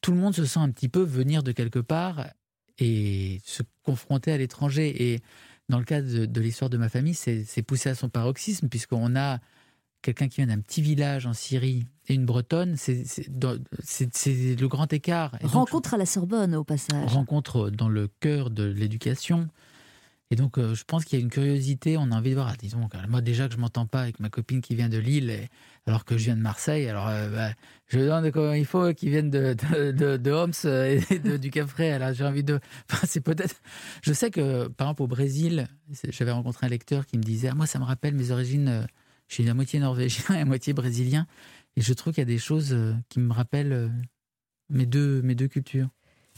[0.00, 2.26] tout le monde se sent un petit peu venir de quelque part
[2.78, 5.12] et se confronter à l'étranger.
[5.12, 5.20] Et
[5.68, 9.16] dans le cas de, de l'histoire de ma famille, c'est poussé à son paroxysme puisqu'on
[9.16, 9.38] a
[10.02, 15.36] quelqu'un qui vient d'un petit village en Syrie et une Bretonne, c'est le grand écart.
[15.42, 17.12] rencontre à la Sorbonne, au passage.
[17.12, 19.48] Rencontre dans le cœur de l'éducation.
[20.30, 22.48] Et donc, euh, je pense qu'il y a une curiosité, on a envie de voir.
[22.52, 25.48] Ah, disons, moi déjà que je m'entends pas avec ma copine qui vient de Lille,
[25.86, 27.54] alors que je viens de Marseille, alors euh, bah,
[27.86, 29.56] je demande comment il faut qu'ils viennent de,
[29.90, 31.92] de, de, Homs et du Cap-Frais.
[31.92, 32.60] Alors j'ai envie de.
[32.92, 33.56] Enfin, c'est peut-être.
[34.02, 35.66] Je sais que, par exemple, au Brésil,
[36.10, 38.82] j'avais rencontré un lecteur qui me disait ah, Moi, ça me rappelle mes origines euh,
[39.28, 41.26] je suis à moitié norvégien et à moitié brésilien.
[41.76, 43.88] Et je trouve qu'il y a des choses euh, qui me rappellent euh,
[44.68, 45.88] mes deux, mes deux cultures.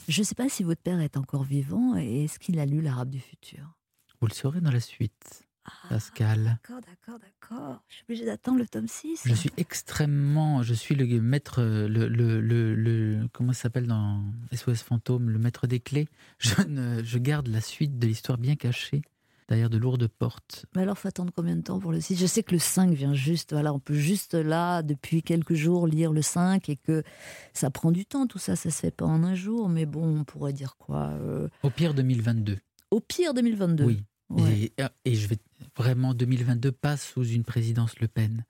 [0.09, 2.81] Je ne sais pas si votre père est encore vivant et est-ce qu'il a lu
[2.81, 3.77] l'arabe du futur?
[4.21, 6.59] Vous le saurez dans la suite, ah, Pascal.
[6.63, 7.83] D'accord, d'accord, d'accord.
[7.89, 9.23] Je suis obligée d'attendre le tome 6.
[9.25, 10.63] Je suis extrêmement.
[10.63, 11.63] Je suis le maître.
[11.63, 16.09] Le, le, le, comment ça s'appelle dans SOS Fantôme Le maître des clés.
[16.39, 19.03] Je, je garde la suite de l'histoire bien cachée
[19.51, 20.65] derrière de lourdes portes.
[20.77, 22.93] Mais alors, faut attendre combien de temps pour le 6 Je sais que le 5
[22.93, 27.03] vient juste, voilà, on peut juste là, depuis quelques jours, lire le 5 et que
[27.53, 30.21] ça prend du temps, tout ça, ça se fait pas en un jour, mais bon,
[30.21, 32.59] on pourrait dire quoi euh, Au pire 2022.
[32.93, 34.05] Au pire 2022 Oui.
[34.39, 34.73] Et,
[35.05, 35.39] et, je vais
[35.77, 38.45] vraiment, 2022 passe sous une présidence Le Pen.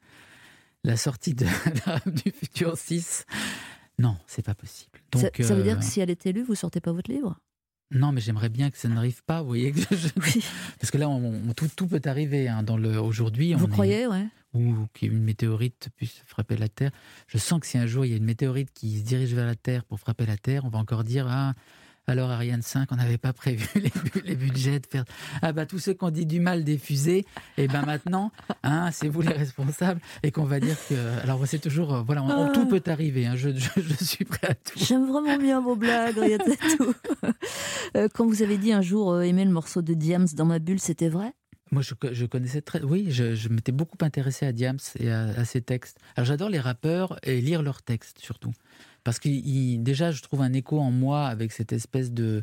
[0.85, 1.47] La sortie de
[2.25, 3.25] du futur 6,
[3.99, 5.01] non, c'est pas possible.
[5.13, 7.11] Donc, ça, ça veut dire que euh, si elle est élue, vous sortez pas votre
[7.11, 7.41] livre?
[7.93, 9.73] Non, mais j'aimerais bien que ça n'arrive pas, vous voyez.
[9.73, 9.81] Que
[10.79, 12.49] Parce que là, on, tout, tout, peut arriver.
[12.49, 14.27] Hein, dans le aujourd'hui, vous croyez, ouais.
[14.55, 16.91] Ou qu'une météorite puisse frapper la Terre.
[17.29, 19.47] Je sens que si un jour il y a une météorite qui se dirige vers
[19.47, 21.55] la Terre pour frapper la Terre, on va encore dire ah
[22.07, 23.67] alors Ariane 5, on n'avait pas prévu
[24.25, 25.05] les, budgets de faire.
[25.43, 27.25] Ah bah tous ceux qui ont dit du mal des fusées,
[27.57, 28.33] et ben maintenant,
[28.63, 30.95] hein, c'est vous les responsables, et qu'on va dire que.
[31.23, 33.27] Alors c'est toujours, euh, voilà, tout peut arriver.
[33.27, 33.51] Hein, je,
[34.03, 34.79] suis prêt à tout.
[34.79, 36.39] J'aime vraiment bien vos blagues,
[36.77, 36.95] tout.
[37.97, 40.61] Euh, quand vous avez dit un jour euh, aimer le morceau de Diams dans ma
[40.61, 41.35] bulle, c'était vrai?
[41.73, 42.83] Moi, je, connaissais très.
[42.83, 45.99] Oui, je, m'étais beaucoup intéressé à Diams et à, ses textes.
[46.17, 48.53] Alors, j'adore les rappeurs et lire leurs textes surtout.
[49.05, 49.29] Parce que
[49.77, 52.43] déjà, je trouve un écho en moi avec cette espèce de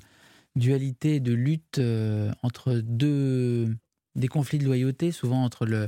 [0.56, 3.76] dualité, de lutte euh, entre deux
[4.16, 5.88] des conflits de loyauté, souvent entre le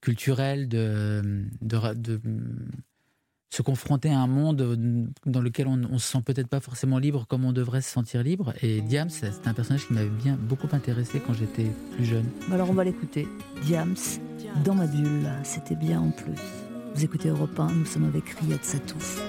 [0.00, 1.50] culturel, de,
[3.50, 7.26] se confronter à un monde dans lequel on, ne se sent peut-être pas forcément libre
[7.26, 8.52] comme on devrait se sentir libre.
[8.62, 12.26] Et Diams, c'est un personnage qui m'avait bien beaucoup intéressé quand j'étais plus jeune.
[12.52, 13.26] Alors on va l'écouter.
[13.62, 13.96] Diams,
[14.64, 16.34] dans ma bulle, c'était bien en plus.
[16.94, 19.22] Vous écoutez Europe 1, nous sommes avec Riyad Satouf.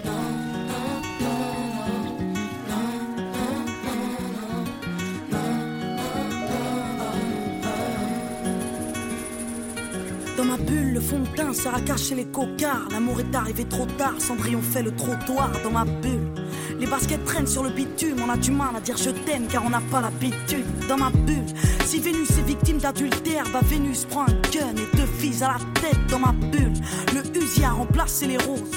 [11.00, 11.80] Fond de teint sert à
[12.16, 12.88] les cocards.
[12.91, 16.34] L'amour est arrivé trop tard, Cendrillon fait le trottoir dans ma bulle.
[16.80, 19.66] Les baskets traînent sur le bitume, on a du mal à dire je t'aime car
[19.66, 20.66] on n'a pas l'habitude.
[20.88, 21.45] Dans ma bulle,
[21.86, 25.82] si Vénus est victime d'adultère, bah Vénus prend un gun et deux filles à la
[25.82, 26.74] tête dans ma bulle.
[27.14, 28.72] Le Uzi a remplacé les roses.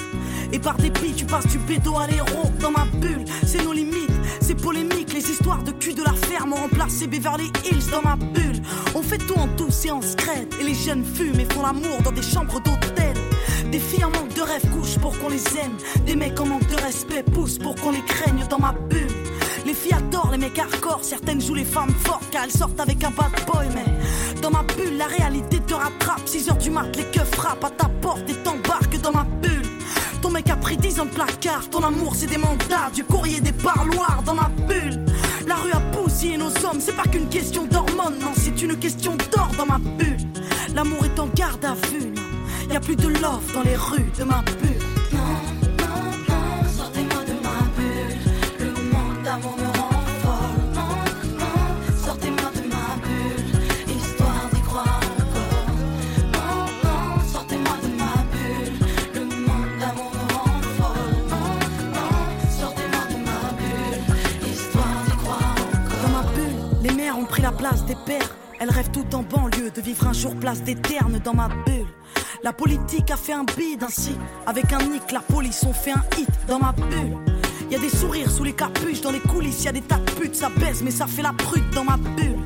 [0.53, 3.25] Et par dépit, tu passes du bédo à l'héros dans ma bulle.
[3.43, 5.11] C'est nos limites, c'est polémique.
[5.11, 8.61] Les histoires de cul de la ferme ont remplacé Beverly Hills dans ma bulle.
[8.93, 10.53] On fait tout en douce et en scred.
[10.61, 13.15] Et les jeunes fument et font l'amour dans des chambres d'hôtel.
[13.71, 15.75] Des filles en manque de rêve couchent pour qu'on les aime.
[16.05, 19.07] Des mecs en manque de respect poussent pour qu'on les craigne dans ma bulle.
[19.65, 23.03] Les filles adorent les mecs hardcore, certaines jouent les femmes fortes car elles sortent avec
[23.03, 23.65] un bad boy.
[23.73, 26.21] Mais dans ma bulle, la réalité te rattrape.
[26.27, 29.62] 6 heures du mat, les keufs frappent à ta porte et t'embarquent dans ma bulle.
[30.23, 33.41] Ton mec a pris 10 ans de placard, ton amour c'est des mandats, du courrier
[33.41, 35.03] des parloirs dans ma bulle.
[35.45, 39.17] La rue a bousillé nos hommes, c'est pas qu'une question d'hormones, non, c'est une question
[39.33, 40.15] d'or dans ma bulle.
[40.73, 42.21] L'amour est en garde à vue, non.
[42.71, 44.79] Y a plus de love dans les rues de ma bulle.
[45.11, 45.19] Non,
[45.77, 49.72] non, non, sortez-moi de ma bulle.
[67.15, 68.35] Ont pris la place des pères.
[68.59, 71.87] Elles rêvent tout en banlieue de vivre un jour place des ternes dans ma bulle.
[72.43, 74.15] La politique a fait un bide ainsi.
[74.45, 77.17] Avec un nick, la police ont fait un hit dans ma bulle.
[77.69, 80.11] Y a des sourires sous les capuches, dans les coulisses, y a des tas de
[80.11, 82.37] putes, ça baise, mais ça fait la prude dans ma bulle.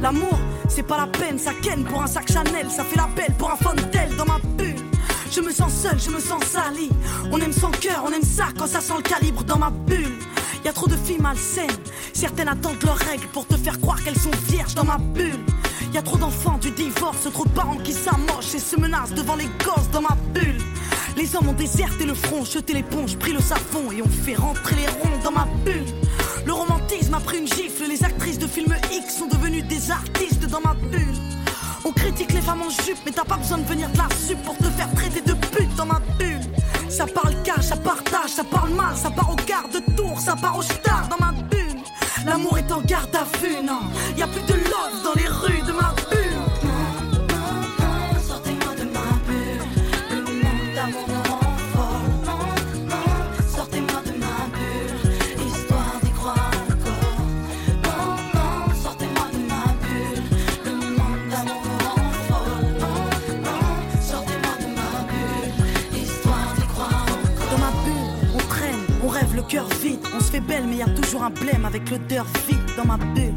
[0.00, 3.32] L'amour, c'est pas la peine, ça ken pour un sac Chanel, ça fait la belle
[3.38, 4.76] pour un fontel dans ma bulle.
[5.30, 6.90] Je me sens seul, je me sens sali.
[7.32, 10.18] On aime son cœur, on aime ça quand ça sent le calibre dans ma bulle.
[10.64, 11.68] Y trop de filles malsaines,
[12.14, 15.44] certaines attendent leurs règles pour te faire croire qu'elles sont vierges dans ma bulle.
[15.92, 19.36] Y a trop d'enfants du divorce, trop de parents qui s'amochent et se menacent devant
[19.36, 20.62] les gosses dans ma bulle.
[21.18, 24.76] Les hommes ont déserté le front, jeté l'éponge, pris le savon et ont fait rentrer
[24.76, 25.84] les ronds dans ma bulle.
[26.46, 30.46] Le romantisme a pris une gifle, les actrices de films X sont devenues des artistes
[30.46, 31.20] dans ma bulle.
[31.84, 34.42] On critique les femmes en jupe, mais t'as pas besoin de venir de la sup
[34.44, 36.40] pour te faire traiter de pute dans ma bulle.
[36.94, 40.36] Ça parle cash, ça partage, ça parle mal, ça part au quart de tour, ça
[40.36, 41.80] part au star dans ma bulle.
[42.24, 43.80] L'amour est en garde à vue, non.
[44.16, 46.13] Y a plus de love dans les rues de ma bulle.
[69.56, 72.96] On se fait belle, mais y a toujours un blême avec l'odeur vide dans ma
[72.96, 73.34] bulle.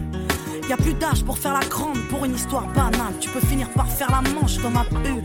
[0.68, 3.13] Y a plus d'âge pour faire la grande, pour une histoire banale.
[3.20, 5.22] Tu peux finir par faire la manche dans ma bulle.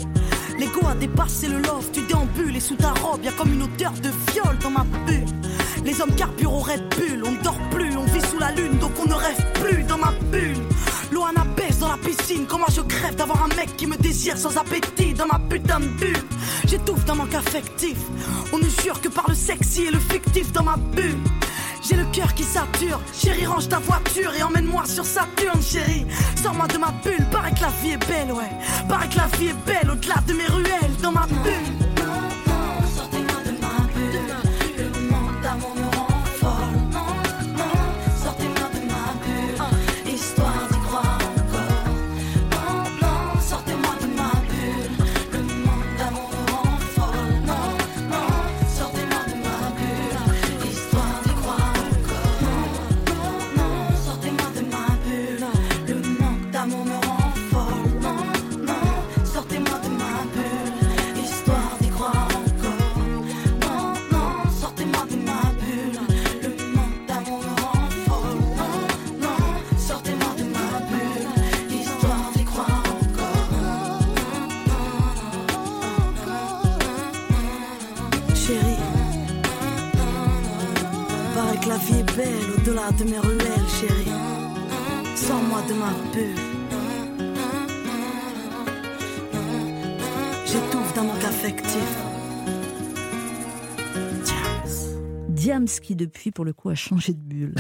[0.59, 3.63] L'ego a dépassé le love, tu déambules et sous ta robe, y a comme une
[3.63, 5.25] odeur de viol dans ma bulle.
[5.83, 8.79] Les hommes carburent au Red Bull, on ne dort plus, on vit sous la lune,
[8.79, 10.63] donc on ne rêve plus dans ma bulle.
[12.49, 15.87] Comment je crève d'avoir un mec qui me désire sans appétit dans ma putain de
[15.87, 16.23] bulle.
[16.67, 17.97] J'étouffe d'un manque affectif,
[18.53, 21.19] on ne jure que par le sexy et le fictif dans ma bulle.
[21.83, 26.07] J'ai le cœur qui sature, chérie range ta voiture et emmène-moi sur Saturne chérie.
[26.41, 28.51] Sors-moi de ma bulle, paraît que la vie est belle ouais.
[28.89, 31.92] Paraît que la vie est belle au-delà de mes ruelles dans ma bulle
[95.83, 97.55] qui depuis pour le coup a changé de bulle.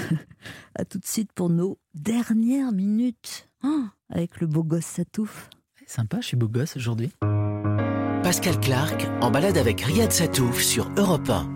[0.74, 5.50] à tout de suite pour nos dernières minutes Ah, avec le beau gosse Satouf.
[5.86, 7.10] Sympa, je suis beau gosse aujourd'hui.
[8.22, 11.54] Pascal Clark en balade avec Riyad Satouf sur Europe 1.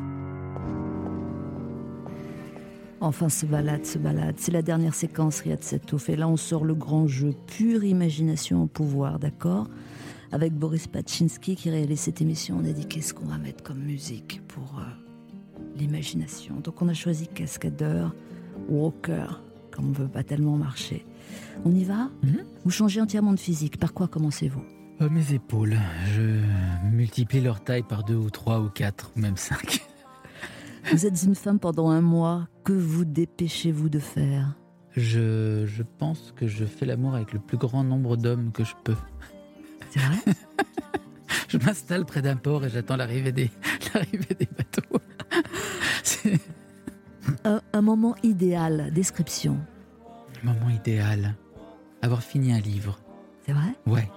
[3.00, 4.36] Enfin, se balade, se balade.
[4.38, 6.08] C'est la dernière séquence, Riyad Satouf.
[6.08, 9.66] Et là, on sort le grand jeu, pure imagination au pouvoir, d'accord?
[10.30, 13.80] Avec Boris Pachinski qui réalise cette émission, on a dit qu'est-ce qu'on va mettre comme
[13.80, 15.01] musique pour euh,
[15.76, 16.56] l'imagination.
[16.60, 18.14] Donc, on a choisi Cascadeur,
[18.68, 19.26] Walker,
[19.70, 21.04] comme on veut pas tellement marcher.
[21.64, 22.10] On y va
[22.64, 23.78] Vous changez entièrement de physique.
[23.78, 24.62] Par quoi commencez-vous
[25.00, 25.76] Oh, mes épaules,
[26.14, 26.40] je
[26.90, 29.80] multiplie leur taille par deux ou trois ou quatre ou même cinq.
[30.92, 32.46] Vous êtes une femme pendant un mois.
[32.64, 34.54] Que vous dépêchez-vous de faire
[34.90, 38.74] Je, je pense que je fais l'amour avec le plus grand nombre d'hommes que je
[38.84, 38.96] peux.
[39.90, 40.16] C'est vrai
[41.48, 43.50] Je m'installe près d'un port et j'attends l'arrivée des,
[43.94, 45.00] l'arrivée des bateaux.
[46.02, 46.40] C'est
[47.44, 49.58] un, un moment idéal, description.
[50.42, 51.34] le moment idéal.
[52.02, 52.98] Avoir fini un livre.
[53.46, 53.74] C'est vrai?
[53.86, 54.08] Ouais.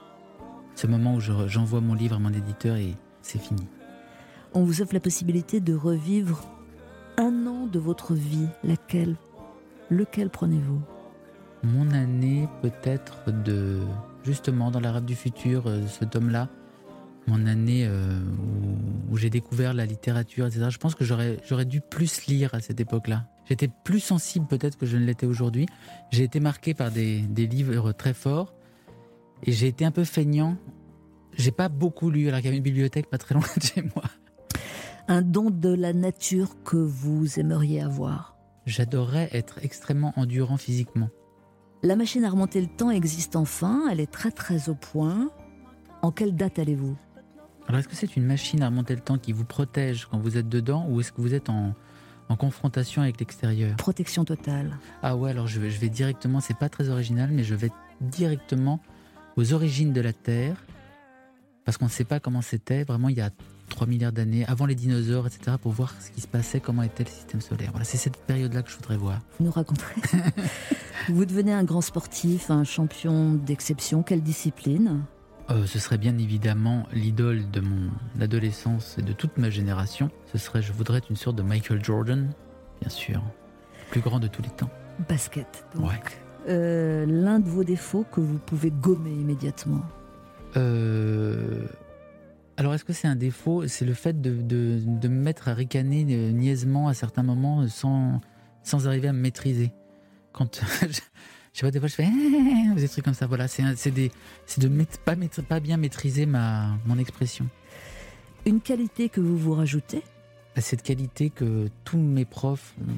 [0.76, 3.68] Ce moment où je- j'envoie mon livre à mon éditeur et c'est fini.
[4.54, 6.44] On vous offre la possibilité de revivre
[7.18, 8.48] un an de votre vie.
[8.64, 9.16] Laquelle?
[9.90, 10.82] Lequel prenez-vous?
[11.64, 13.80] Mon année peut-être de...
[14.24, 16.48] Justement, dans la rade du futur, euh, ce tome-là,
[17.28, 18.20] mon année euh,
[19.10, 20.68] où, où j'ai découvert la littérature, etc.
[20.70, 23.28] Je pense que j'aurais, j'aurais dû plus lire à cette époque-là.
[23.48, 25.68] J'étais plus sensible peut-être que je ne l'étais aujourd'hui.
[26.12, 28.54] J'ai été marqué par des, des livres très forts
[29.44, 30.58] et j'ai été un peu feignant.
[31.38, 33.82] J'ai pas beaucoup lu, alors qu'il y avait une bibliothèque pas très loin de chez
[33.82, 34.04] moi.
[35.08, 41.10] Un don de la nature que vous aimeriez avoir J'adorerais être extrêmement endurant physiquement.
[41.84, 45.30] La machine à remonter le temps existe enfin, elle est très très au point.
[46.02, 46.98] En quelle date allez-vous?
[47.68, 50.38] Alors, est-ce que c'est une machine à remonter le temps qui vous protège quand vous
[50.38, 51.74] êtes dedans ou est-ce que vous êtes en,
[52.30, 54.78] en confrontation avec l'extérieur Protection totale.
[55.02, 57.72] Ah ouais, alors je vais, je vais directement, c'est pas très original, mais je vais
[58.02, 58.80] directement
[59.36, 60.56] aux origines de la Terre,
[61.66, 63.30] parce qu'on ne sait pas comment c'était, vraiment il y a
[63.70, 67.04] 3 milliards d'années, avant les dinosaures, etc., pour voir ce qui se passait, comment était
[67.04, 67.72] le système solaire.
[67.72, 69.22] Voilà, c'est cette période-là que je voudrais voir.
[69.40, 69.96] Vous nous raconterez.
[71.10, 74.04] vous devenez un grand sportif, un champion d'exception.
[74.04, 75.02] Quelle discipline?
[75.52, 80.10] Euh, ce serait bien évidemment l'idole de mon adolescence et de toute ma génération.
[80.32, 82.32] Ce serait, je voudrais être une sorte de Michael Jordan,
[82.82, 84.70] bien sûr, le plus grand de tous les temps.
[85.08, 85.66] Basket.
[85.76, 85.86] Donc.
[85.90, 86.00] Ouais.
[86.48, 89.82] Euh, L'un de vos défauts que vous pouvez gommer immédiatement.
[90.58, 91.68] Euh,
[92.58, 93.68] Alors, est-ce que c'est un défaut?
[93.68, 98.20] C'est le fait de, de- de me mettre à ricaner niaisement à certains moments sans,
[98.64, 99.74] sans arriver à me maîtriser.
[100.34, 100.62] Quand
[101.56, 102.06] je, sais pas, des fois je fais
[102.76, 103.28] des trucs comme ça.
[103.28, 104.10] Voilà, c'est de
[105.06, 105.16] pas,
[105.48, 107.48] pas bien maîtriser ma, mon expression.
[108.46, 110.04] Une qualité que vous vous rajoutez?
[110.58, 112.92] Cette qualité que tous mes profs euh,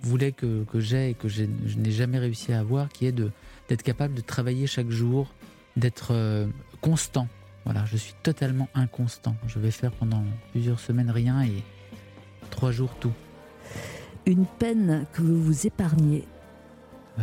[0.00, 3.82] voulaient que, que j'ai et que je n'ai jamais réussi à avoir, qui est d'être
[3.82, 5.32] capable de travailler chaque jour,
[5.76, 6.46] d'être euh,
[6.80, 7.28] constant.
[7.64, 9.36] Voilà, je suis totalement inconstant.
[9.46, 11.62] Je vais faire pendant plusieurs semaines rien et
[12.50, 13.12] trois jours tout.
[14.24, 16.24] Une peine que vous vous épargnez?
[17.18, 17.22] Euh,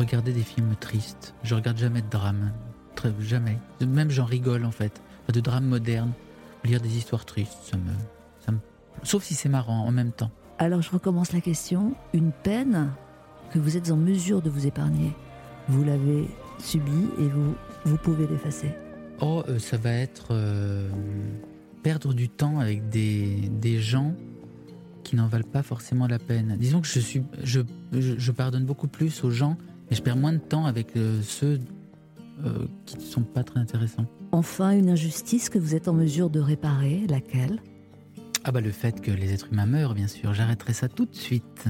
[0.00, 1.34] regarder des films tristes.
[1.44, 2.52] Je regarde jamais de drame.
[2.94, 3.58] Très, jamais.
[3.80, 5.00] Même j'en rigole en fait.
[5.26, 6.12] Pas de drame moderne.
[6.64, 7.92] Lire des histoires tristes, ça me,
[8.44, 8.58] ça me...
[9.02, 10.30] Sauf si c'est marrant en même temps.
[10.58, 11.94] Alors je recommence la question.
[12.12, 12.90] Une peine
[13.52, 15.12] que vous êtes en mesure de vous épargner.
[15.68, 16.28] Vous l'avez
[16.58, 18.70] subie et vous, vous pouvez l'effacer.
[19.20, 20.90] Oh, euh, ça va être euh,
[21.82, 24.14] perdre du temps avec des, des gens
[25.02, 26.56] qui n'en valent pas forcément la peine.
[26.58, 27.60] Disons que je, suis, je,
[27.92, 29.56] je, je pardonne beaucoup plus aux gens,
[29.90, 31.58] mais je perds moins de temps avec euh, ceux
[32.44, 34.06] euh, qui ne sont pas très intéressants.
[34.32, 37.06] Enfin, une injustice que vous êtes en mesure de réparer.
[37.08, 37.60] Laquelle?
[38.44, 41.14] Ah bah le fait que les êtres humains meurent, bien sûr, j'arrêterai ça tout de
[41.14, 41.64] suite.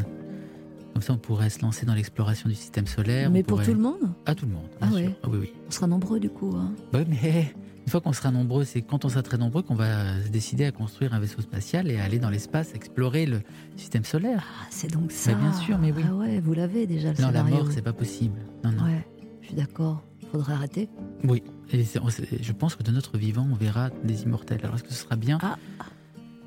[0.92, 3.30] Comme ça, on pourrait se lancer dans l'exploration du système solaire.
[3.30, 4.12] Mais on pour pourrait- tout le monde?
[4.26, 5.16] À tout le monde, Ah ouais.
[5.22, 5.52] Ah oui, oui.
[5.66, 6.52] On sera nombreux du coup.
[6.56, 6.72] hein.
[6.92, 7.54] Mais
[7.90, 10.64] une fois qu'on sera nombreux, c'est quand on sera très nombreux qu'on va se décider
[10.64, 13.40] à construire un vaisseau spatial et à aller dans l'espace, explorer le
[13.74, 14.46] système solaire.
[14.48, 15.34] Ah, c'est donc ça.
[15.34, 16.04] bien sûr, mais oui.
[16.08, 18.38] Ah ouais, vous l'avez déjà le non, la mort, c'est pas possible.
[18.62, 18.84] Non, non.
[18.84, 19.04] Ouais,
[19.40, 20.04] je suis d'accord.
[20.30, 20.88] Faudrait arrêter.
[21.24, 21.42] Oui,
[21.72, 24.60] et je pense que de notre vivant, on verra des immortels.
[24.62, 25.56] Alors, est-ce que ce sera bien Ah.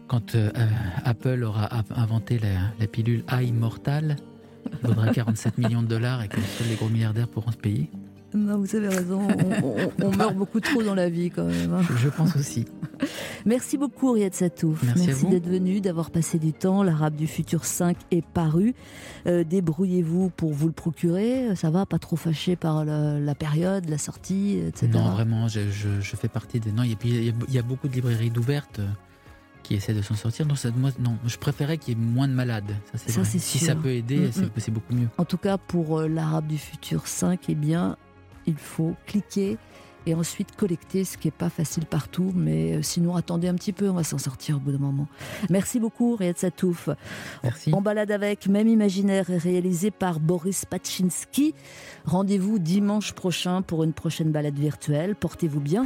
[0.07, 0.67] quand euh, euh,
[1.03, 4.15] Apple aura inventé la, la pilule immortale?
[4.79, 7.89] Qui vaudra 47 millions de dollars et que seuls les gros milliardaires pourront se payer
[8.33, 9.21] Non, vous avez raison.
[9.63, 11.73] On, on- on meurt beaucoup trop dans la vie quand même.
[11.73, 11.81] hein.
[11.97, 12.65] je, pense aussi.
[13.45, 14.81] Merci beaucoup, Riyad Satouf.
[14.83, 16.83] Merci d'être venu, d'avoir passé du temps.
[16.83, 18.73] L'Arabe du futur 5 est paru.
[19.27, 21.55] Euh, Débrouillez-vous pour vous le procurer.
[21.55, 24.89] Ça va, pas trop fâché par la, la période, la sortie, etc.
[24.93, 26.71] Non, vraiment, je, je- je fais partie des.
[26.71, 28.87] Non, et puis il y, a- il y a beaucoup de librairies d'ouvertes euh,
[29.63, 30.45] qui essaient de s'en sortir.
[30.45, 32.71] Non, ça, moi, non, je préférais qu'il y ait moins de malades.
[32.93, 34.49] Ça, Ça, Si ça peut aider, Mm, c'est mm.
[34.57, 35.07] c'est beaucoup mieux.
[35.17, 37.97] En tout cas, pour euh, l'Arabe du futur 5, eh bien,
[38.45, 39.57] il faut cliquer
[40.05, 43.71] et ensuite collecter, ce qui n'est pas facile partout, mais euh, sinon attendez un petit
[43.71, 45.07] peu, on va s'en sortir au bout d'un moment.
[45.49, 46.89] Merci beaucoup, Riyad Satouf.
[47.43, 47.73] Merci.
[47.73, 51.55] En balade avec, même imaginaire, réalisé par Boris Pachinski.
[52.05, 55.15] Rendez-vous dimanche prochain pour une prochaine balade virtuelle.
[55.15, 55.85] Portez-vous bien.